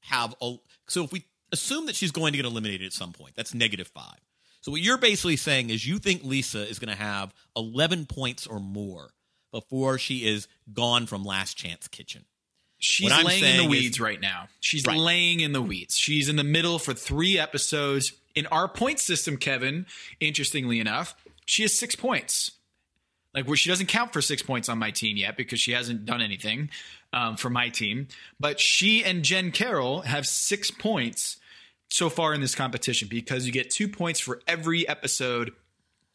[0.00, 0.56] have a.
[0.88, 3.88] So if we assume that she's going to get eliminated at some point, that's negative
[3.88, 4.18] five.
[4.60, 8.46] So what you're basically saying is you think Lisa is going to have 11 points
[8.46, 9.10] or more
[9.52, 12.24] before she is gone from Last Chance Kitchen.
[12.78, 14.48] She's laying in the weeds is- right now.
[14.60, 14.98] She's Right.
[14.98, 15.96] laying in the weeds.
[15.96, 18.12] She's in the middle for three episodes.
[18.34, 19.86] In our point system, Kevin,
[20.20, 21.14] interestingly enough,
[21.46, 22.50] she has six points.
[23.36, 26.06] Like where she doesn't count for six points on my team yet because she hasn't
[26.06, 26.70] done anything
[27.12, 28.08] um, for my team.
[28.40, 31.36] But she and Jen Carroll have six points
[31.88, 35.52] so far in this competition because you get two points for every episode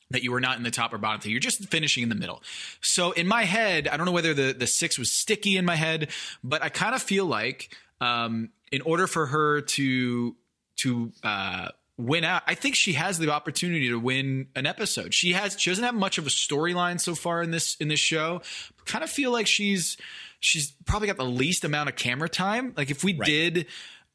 [0.09, 1.31] that you were not in the top or bottom three.
[1.31, 2.43] You're just finishing in the middle.
[2.81, 5.75] So in my head, I don't know whether the, the six was sticky in my
[5.75, 6.09] head,
[6.43, 10.35] but I kind of feel like um, in order for her to
[10.77, 15.13] to uh, win out, I think she has the opportunity to win an episode.
[15.13, 17.99] She has she doesn't have much of a storyline so far in this in this
[17.99, 18.41] show.
[18.85, 19.97] Kind of feel like she's
[20.39, 22.73] she's probably got the least amount of camera time.
[22.75, 23.67] Like if we did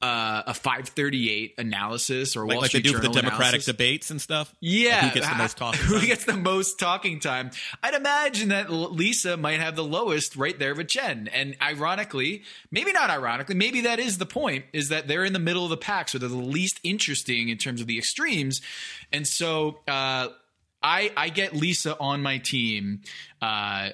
[0.03, 3.65] uh, a 538 analysis or Like, Wall like they Street do for the Democratic analysis,
[3.67, 4.55] debates and stuff.
[4.61, 5.81] yeah, Like who gets the most talking?
[5.81, 6.07] Who time?
[6.07, 7.51] gets the most talking time?
[7.83, 11.29] I'd imagine that Lisa might have the lowest right there with Jen.
[11.33, 15.39] And ironically, maybe not ironically, maybe that is the point: is that they're in the
[15.39, 18.61] middle of the pack, so they're the least interesting in terms of the extremes.
[19.13, 20.29] And so, uh,
[20.83, 23.01] I I get Lisa on my team.
[23.41, 23.91] Uh,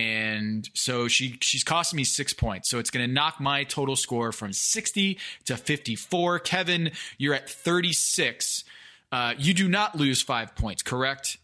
[0.00, 2.70] and so she she's costing me six points.
[2.70, 6.38] So it's going to knock my total score from sixty to fifty four.
[6.38, 8.64] Kevin, you're at thirty six.
[9.12, 11.36] Uh, you do not lose five points, correct?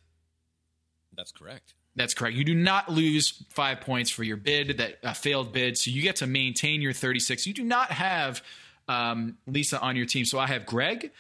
[1.17, 1.75] That's correct.
[1.97, 2.37] That's correct.
[2.37, 5.77] You do not lose five points for your bid, that uh, failed bid.
[5.77, 7.47] So you get to maintain your 36.
[7.47, 8.43] You do not have
[8.87, 10.27] um, Lisa on your team.
[10.27, 11.11] So I have Greg,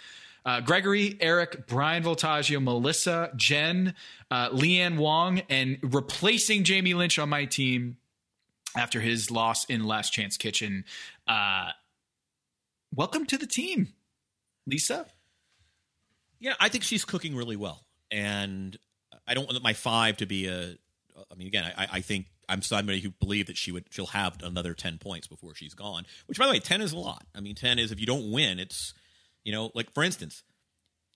[0.46, 3.94] uh, Gregory, Eric, Bryan Voltaggio, Melissa, Jen,
[4.30, 7.96] uh, Lee Anne Wong, and replacing Jamie Lynch on my team
[8.76, 10.84] after his loss in Last Chance Kitchen.
[11.26, 11.70] Uh,
[12.94, 13.88] welcome to the team,
[14.66, 15.06] Lisa.
[16.38, 18.76] Yeah, I think she's cooking really well, and
[19.26, 20.76] I don't want my five to be a.
[21.30, 24.42] I mean, again, I, I think I'm somebody who believe that she would she'll have
[24.42, 26.04] another ten points before she's gone.
[26.26, 27.24] Which, by the way, ten is a lot.
[27.34, 28.92] I mean, ten is if you don't win, it's
[29.46, 30.42] you know, like for instance,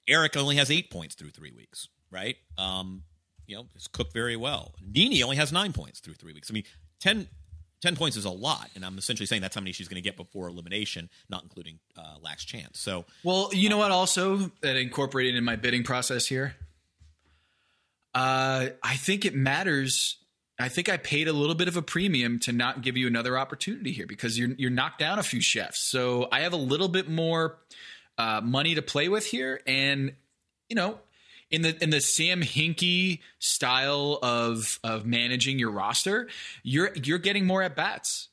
[0.06, 2.36] Eric only has eight points through three weeks, right?
[2.56, 3.02] Um,
[3.48, 4.76] you know, it's cooked very well.
[4.80, 6.48] Nini only has nine points through three weeks.
[6.48, 6.62] I mean,
[7.00, 7.26] 10,
[7.82, 10.08] 10 points is a lot, and I'm essentially saying that's how many she's going to
[10.08, 12.78] get before elimination, not including uh, last chance.
[12.78, 13.90] So Well, you know what?
[13.90, 16.54] Also, that incorporated in my bidding process here.
[18.14, 20.18] Uh, I think it matters.
[20.56, 23.36] I think I paid a little bit of a premium to not give you another
[23.36, 25.90] opportunity here because you're you're knocked down a few chefs.
[25.90, 27.58] So I have a little bit more
[28.20, 30.12] uh, money to play with here, and
[30.68, 30.98] you know,
[31.50, 36.28] in the in the Sam Hinkie style of of managing your roster,
[36.62, 38.28] you're you're getting more at bats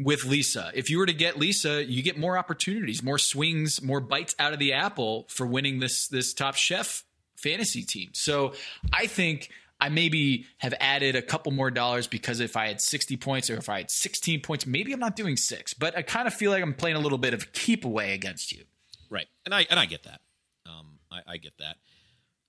[0.00, 0.72] with Lisa.
[0.74, 4.52] If you were to get Lisa, you get more opportunities, more swings, more bites out
[4.52, 7.04] of the apple for winning this this top chef
[7.36, 8.10] fantasy team.
[8.14, 8.54] So
[8.92, 9.48] I think
[9.80, 13.58] I maybe have added a couple more dollars because if I had 60 points or
[13.58, 16.50] if I had 16 points, maybe I'm not doing six, but I kind of feel
[16.50, 18.64] like I'm playing a little bit of keep away against you.
[19.10, 20.20] Right, and I and I get that.
[20.66, 21.76] Um, I, I get that.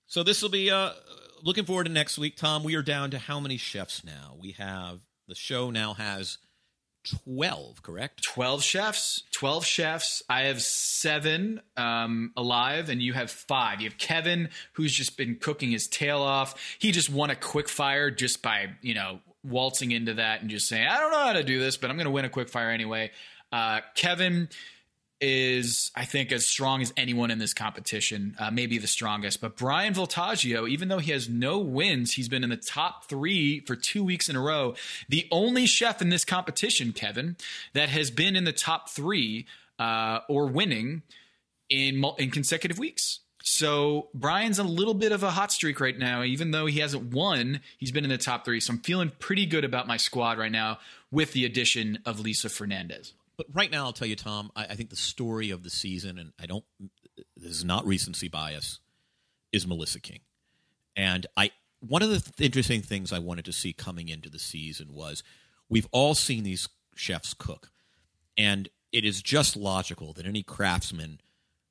[0.06, 0.92] So this will be uh,
[1.42, 2.62] looking forward to next week, Tom.
[2.64, 4.36] We are down to how many chefs now?
[4.40, 6.38] We have the show now has
[7.24, 8.22] twelve, correct?
[8.22, 13.98] 12 chefs 12 chefs i have seven um, alive and you have five you have
[13.98, 18.40] kevin who's just been cooking his tail off he just won a quick fire just
[18.40, 21.58] by you know waltzing into that and just saying i don't know how to do
[21.58, 23.10] this but i'm going to win a quick fire anyway
[23.50, 24.48] uh, kevin
[25.22, 29.40] is I think as strong as anyone in this competition, uh, maybe the strongest.
[29.40, 33.60] But Bryan Voltaggio, even though he has no wins, he's been in the top three
[33.60, 34.74] for two weeks in a row.
[35.08, 37.36] The only chef in this competition, Kevin,
[37.72, 39.46] that has been in the top three
[39.78, 41.02] uh, or winning
[41.70, 43.20] in in consecutive weeks.
[43.44, 47.12] So Bryan's a little bit of a hot streak right now, even though he hasn't
[47.12, 47.60] won.
[47.78, 50.52] He's been in the top three, so I'm feeling pretty good about my squad right
[50.52, 50.78] now
[51.10, 53.14] with the addition of Lisa Fernandez.
[53.46, 54.50] But right now, I'll tell you, Tom.
[54.54, 56.64] I, I think the story of the season, and I don't.
[57.36, 58.78] This is not recency bias.
[59.52, 60.20] Is Melissa King,
[60.96, 61.50] and I.
[61.80, 65.24] One of the th- interesting things I wanted to see coming into the season was
[65.68, 67.70] we've all seen these chefs cook,
[68.38, 71.20] and it is just logical that any craftsman,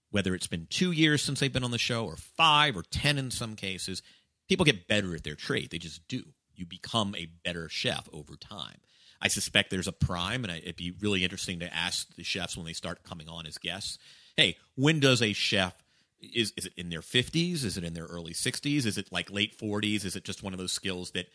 [0.09, 3.17] whether it's been two years since they've been on the show, or five, or ten
[3.17, 4.01] in some cases,
[4.49, 5.69] people get better at their trade.
[5.72, 6.24] They just do.
[6.53, 8.82] You become a better chef over time.
[9.22, 12.65] I suspect there's a prime, and it'd be really interesting to ask the chefs when
[12.65, 13.97] they start coming on as guests.
[14.36, 15.76] Hey, when does a chef
[16.22, 17.63] is is it in their 50s?
[17.63, 18.86] Is it in their early 60s?
[18.86, 20.05] Is it like late 40s?
[20.05, 21.28] Is it just one of those skills that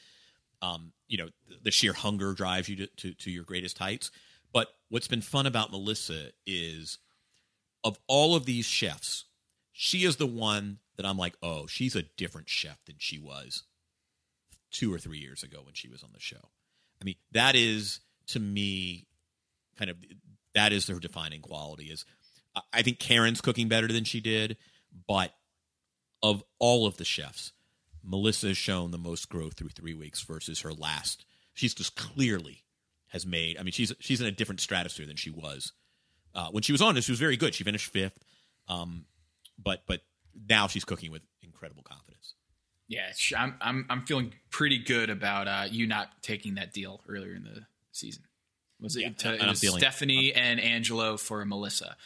[0.63, 1.29] um, you know,
[1.63, 4.11] the sheer hunger drives you to, to, to your greatest heights?
[4.53, 6.99] But what's been fun about Melissa is
[7.85, 9.25] of all of these chefs,
[9.73, 13.65] she is the one that I'm like, oh, she's a different chef than she was
[14.71, 16.49] two or three years ago when she was on the show.
[17.01, 19.07] I mean, that is to me
[19.79, 19.97] kind of
[20.55, 21.87] that is their defining quality.
[21.87, 22.05] Is
[22.73, 24.57] I think Karen's cooking better than she did,
[25.07, 25.33] but
[26.23, 27.53] of all of the chefs,
[28.03, 31.27] Melissa has shown the most growth through three weeks versus her last.
[31.55, 32.65] She's just clearly
[33.09, 33.59] has made.
[33.59, 35.73] I mean, she's she's in a different stratosphere than she was
[36.35, 37.05] uh, when she was on this.
[37.07, 37.55] She was very good.
[37.55, 38.19] She finished fifth,
[38.69, 39.07] um,
[39.59, 40.03] but but
[40.49, 42.35] now she's cooking with incredible confidence.
[42.89, 47.35] Yeah, I'm I'm I'm feeling pretty good about uh, you not taking that deal earlier
[47.35, 48.23] in the season.
[48.81, 51.97] Was it, Yeah, to, it was feeling- Stephanie and Angelo for Melissa?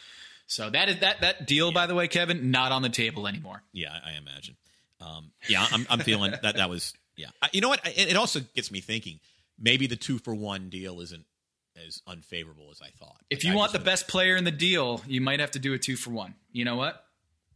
[0.47, 3.61] So that is that that deal, by the way, Kevin, not on the table anymore.
[3.71, 4.55] Yeah, I I imagine.
[4.99, 7.27] Um, yeah, I'm I'm feeling that that was yeah.
[7.41, 7.79] I, you know what?
[7.85, 9.19] I, it also gets me thinking.
[9.59, 11.23] Maybe the two for one deal isn't
[11.87, 13.17] as unfavorable as I thought.
[13.29, 15.73] If Like, you want the best player in the deal, you might have to do
[15.73, 16.33] a two for one.
[16.51, 17.03] You know what?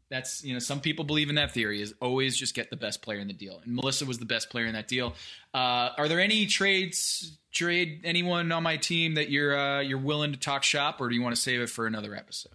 [0.09, 3.01] That's you know some people believe in that theory is always just get the best
[3.01, 3.59] player in the deal.
[3.63, 5.15] And Melissa was the best player in that deal.
[5.53, 10.31] Uh, are there any trades trade anyone on my team that you're uh, you're willing
[10.33, 12.53] to talk shop, or do you want to save it for another episode?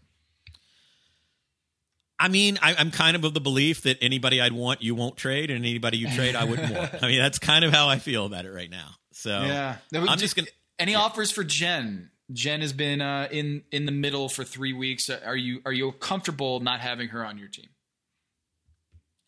[2.20, 5.16] I mean, I, I'm kind of of the belief that anybody I'd want, you won't
[5.16, 7.02] trade, and anybody you trade, I wouldn't want.
[7.02, 8.90] I mean, that's kind of how I feel about it right now.
[9.12, 10.48] So yeah, I'm just gonna.
[10.78, 12.10] Any offers for Jen?
[12.32, 15.10] Jen has been uh, in in the middle for three weeks.
[15.10, 17.68] Are you are you comfortable not having her on your team?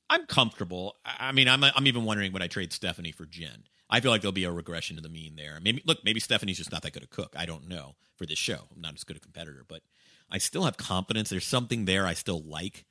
[0.09, 0.97] I'm comfortable.
[1.05, 3.65] I mean, I'm I'm even wondering would I trade Stephanie for Jen.
[3.89, 5.59] I feel like there'll be a regression to the mean there.
[5.63, 7.35] Maybe look, maybe Stephanie's just not that good a cook.
[7.37, 8.69] I don't know for this show.
[8.75, 9.83] I'm not as good a competitor, but
[10.31, 11.31] I still have confidence.
[11.31, 12.85] There's something there I still like.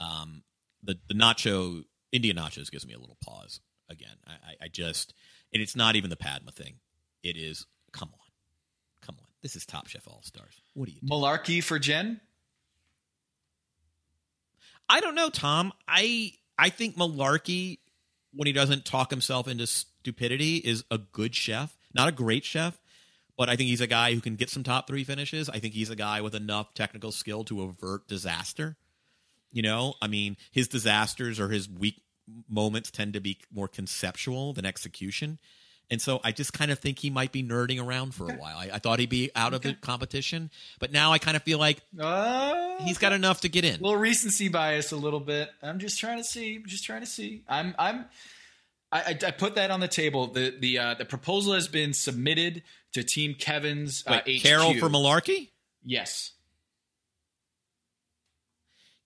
[0.00, 0.42] Um,
[0.82, 4.16] the the nacho Indian nachos gives me a little pause again.
[4.26, 5.14] I, I, I just
[5.52, 6.80] and it's not even the Padma thing.
[7.22, 8.25] It is come on.
[9.46, 10.60] This is Top Chef All Stars.
[10.74, 11.00] What do you?
[11.00, 11.06] Do?
[11.06, 12.20] Malarkey for Jen.
[14.88, 15.72] I don't know, Tom.
[15.86, 17.78] I I think Malarkey,
[18.34, 21.78] when he doesn't talk himself into stupidity, is a good chef.
[21.94, 22.76] Not a great chef,
[23.38, 25.48] but I think he's a guy who can get some top three finishes.
[25.48, 28.74] I think he's a guy with enough technical skill to avert disaster.
[29.52, 32.02] You know, I mean, his disasters or his weak
[32.48, 35.38] moments tend to be more conceptual than execution.
[35.88, 38.56] And so I just kind of think he might be nerding around for a while.
[38.56, 41.58] I, I thought he'd be out of the competition, but now I kind of feel
[41.58, 43.78] like Uh, he's got enough to get in.
[43.78, 45.48] A little recency bias a little bit.
[45.62, 46.56] I'm just trying to see.
[46.56, 47.44] I'm just trying to see.
[47.48, 48.06] I'm I'm
[48.90, 50.26] I, I, I put that on the table.
[50.28, 52.64] The the uh, the proposal has been submitted
[52.94, 54.42] to Team Kevin's uh, Wait.
[54.42, 55.50] Carroll for Malarkey?
[55.84, 56.32] Yes.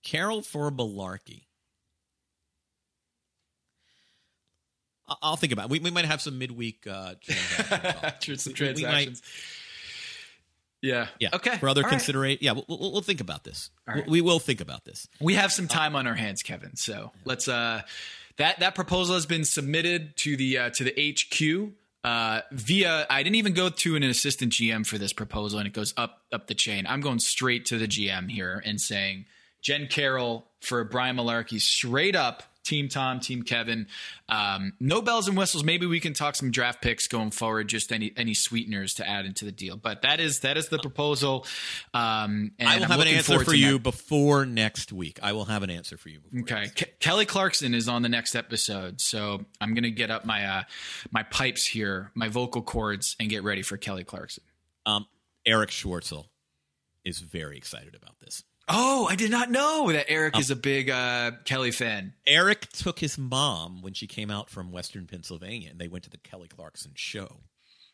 [0.02, 1.44] Carroll for Malarkey.
[5.22, 5.70] I'll think about it.
[5.70, 8.20] We, we might have some midweek uh, transaction talk.
[8.20, 9.22] True, some We- we might- transactions.
[10.82, 11.06] yeah.
[11.18, 11.28] yeah.
[11.34, 11.56] Okay.
[11.58, 12.38] For other All right.
[12.40, 13.70] yeah, we'll, we'll, we'll think about this.
[13.86, 14.06] Right.
[14.08, 15.08] We will think about this.
[15.20, 16.76] We have some time on our hands, Kevin.
[16.76, 17.82] So let's uh
[18.36, 23.22] that that proposal has been submitted to the uh, to the HQ uh via I
[23.22, 26.46] didn't even go to an assistant GM for this proposal and it goes up up
[26.46, 26.86] the chain.
[26.88, 29.26] I'm going straight to the GM here and saying
[29.60, 33.86] Jen Carroll for Brian Malarkey straight up Team Tom, Team Kevin.
[34.28, 35.64] Um, no bells and whistles.
[35.64, 37.68] Maybe we can talk some draft picks going forward.
[37.68, 39.76] Just any any sweeteners to add into the deal.
[39.76, 41.46] But that is that is the proposal.
[41.94, 43.82] Um, and I will I'm have an answer for you that.
[43.82, 45.18] before next week.
[45.22, 46.20] I will have an answer for you.
[46.20, 50.24] Before Okay, Ke- Kelly Clarkson is on the next episode, so I'm gonna get up
[50.24, 50.62] my uh,
[51.10, 54.44] my pipes here, my vocal cords, and get ready for Kelly Clarkson.
[54.86, 55.06] Um,
[55.46, 56.26] Eric Schwartzel
[57.04, 58.44] is very excited about this.
[58.68, 62.12] Oh, I did not know that Eric is a big uh, Kelly fan.
[62.26, 66.10] Eric took his mom when she came out from Western Pennsylvania, and they went to
[66.10, 67.38] the Kelly Clarkson show.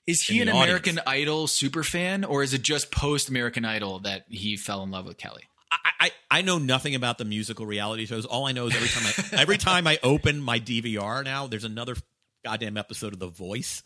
[0.07, 1.01] Is he an the American.
[1.07, 5.07] Idol super fan, or is it just post American Idol that he fell in love
[5.07, 5.45] with Kelly?
[5.73, 8.25] I, I I know nothing about the musical reality shows.
[8.25, 11.65] All I know is every time I every time I open my DVR now, there's
[11.65, 11.97] another
[12.45, 13.83] goddamn episode of The Voice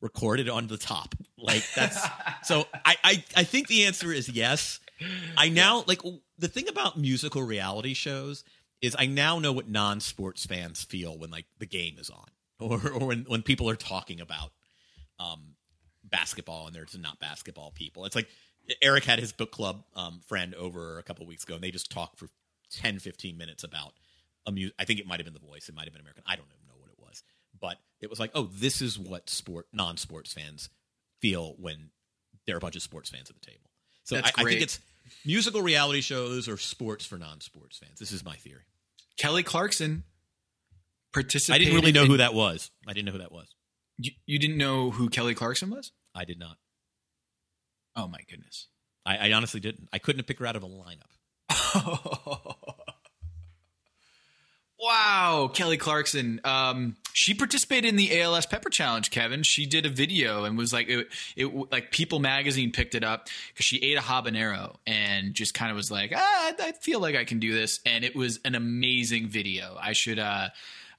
[0.00, 1.14] recorded on the top.
[1.36, 2.00] Like that's
[2.44, 2.66] so.
[2.84, 4.78] I I, I think the answer is yes.
[5.36, 6.02] I now like
[6.38, 8.44] the thing about musical reality shows
[8.80, 12.26] is I now know what non-sports fans feel when like the game is on
[12.60, 14.52] or or when when people are talking about
[15.18, 15.54] um
[16.04, 18.04] basketball and there's not basketball people.
[18.04, 18.28] It's like
[18.80, 21.90] Eric had his book club um, friend over a couple weeks ago, and they just
[21.90, 22.28] talked for
[22.70, 23.92] 10, 15 minutes about
[24.46, 25.68] a mu- I think it might have been The Voice.
[25.68, 26.22] It might have been American.
[26.26, 27.22] I don't even know what it was.
[27.60, 30.68] but it was like, oh, this is what sport non-sports fans
[31.20, 31.90] feel when
[32.46, 33.70] there are a bunch of sports fans at the table.
[34.02, 34.78] So I, I think it's
[35.24, 37.98] musical reality shows or sports for non-sports fans.
[37.98, 38.62] This is my theory.
[39.18, 40.04] Kelly Clarkson
[41.12, 41.54] participated.
[41.54, 42.70] I didn't really know in- who that was.
[42.86, 43.54] I didn't know who that was.
[43.98, 45.92] You, you didn't know who Kelly Clarkson was?
[46.14, 46.56] I did not.
[47.96, 48.68] Oh my goodness.
[49.06, 49.88] I, I honestly didn't.
[49.92, 51.10] I couldn't pick her out of a lineup.
[54.84, 56.40] wow, Kelly Clarkson.
[56.44, 59.10] Um, she participated in the ALS Pepper Challenge.
[59.10, 63.02] Kevin, she did a video and was like, it, it like People Magazine picked it
[63.02, 66.72] up because she ate a habanero and just kind of was like, ah, I, I
[66.72, 69.76] feel like I can do this, and it was an amazing video.
[69.80, 70.48] I should, uh,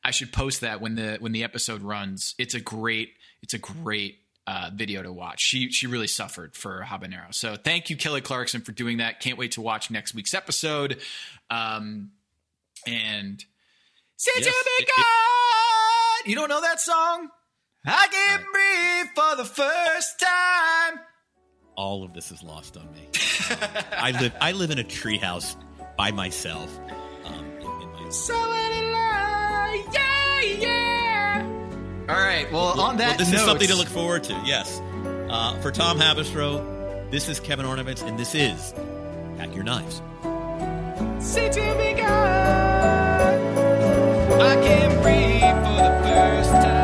[0.03, 2.33] I should post that when the when the episode runs.
[2.37, 3.09] It's a great,
[3.41, 4.19] it's a great.
[4.47, 5.41] Uh, video to watch.
[5.41, 7.33] She she really suffered for habanero.
[7.33, 9.19] So thank you, Kelly Clarkson, for doing that.
[9.19, 10.99] Can't wait to watch next week's episode.
[11.49, 12.11] Um,
[12.85, 13.43] and
[14.17, 17.29] since Yes, you it- be it- gone, you don't know that song?
[17.87, 20.99] I can breathe for the first time.
[21.77, 23.07] All of this is lost on me.
[23.97, 24.33] I live.
[24.41, 25.55] I live in a treehouse
[25.97, 26.69] by myself.
[27.25, 28.33] Um, in, in my So
[29.93, 32.05] yeah, yeah.
[32.09, 32.51] All right.
[32.51, 34.41] Well, on that well, this note, is something to look forward to.
[34.45, 34.79] Yes.
[35.29, 38.73] Uh, for Tom Habistro, this is Kevin Ornaments, and this is
[39.37, 40.01] Pack Your Knives.
[41.19, 42.64] Since you be gone,
[44.41, 46.74] I can breathe for the first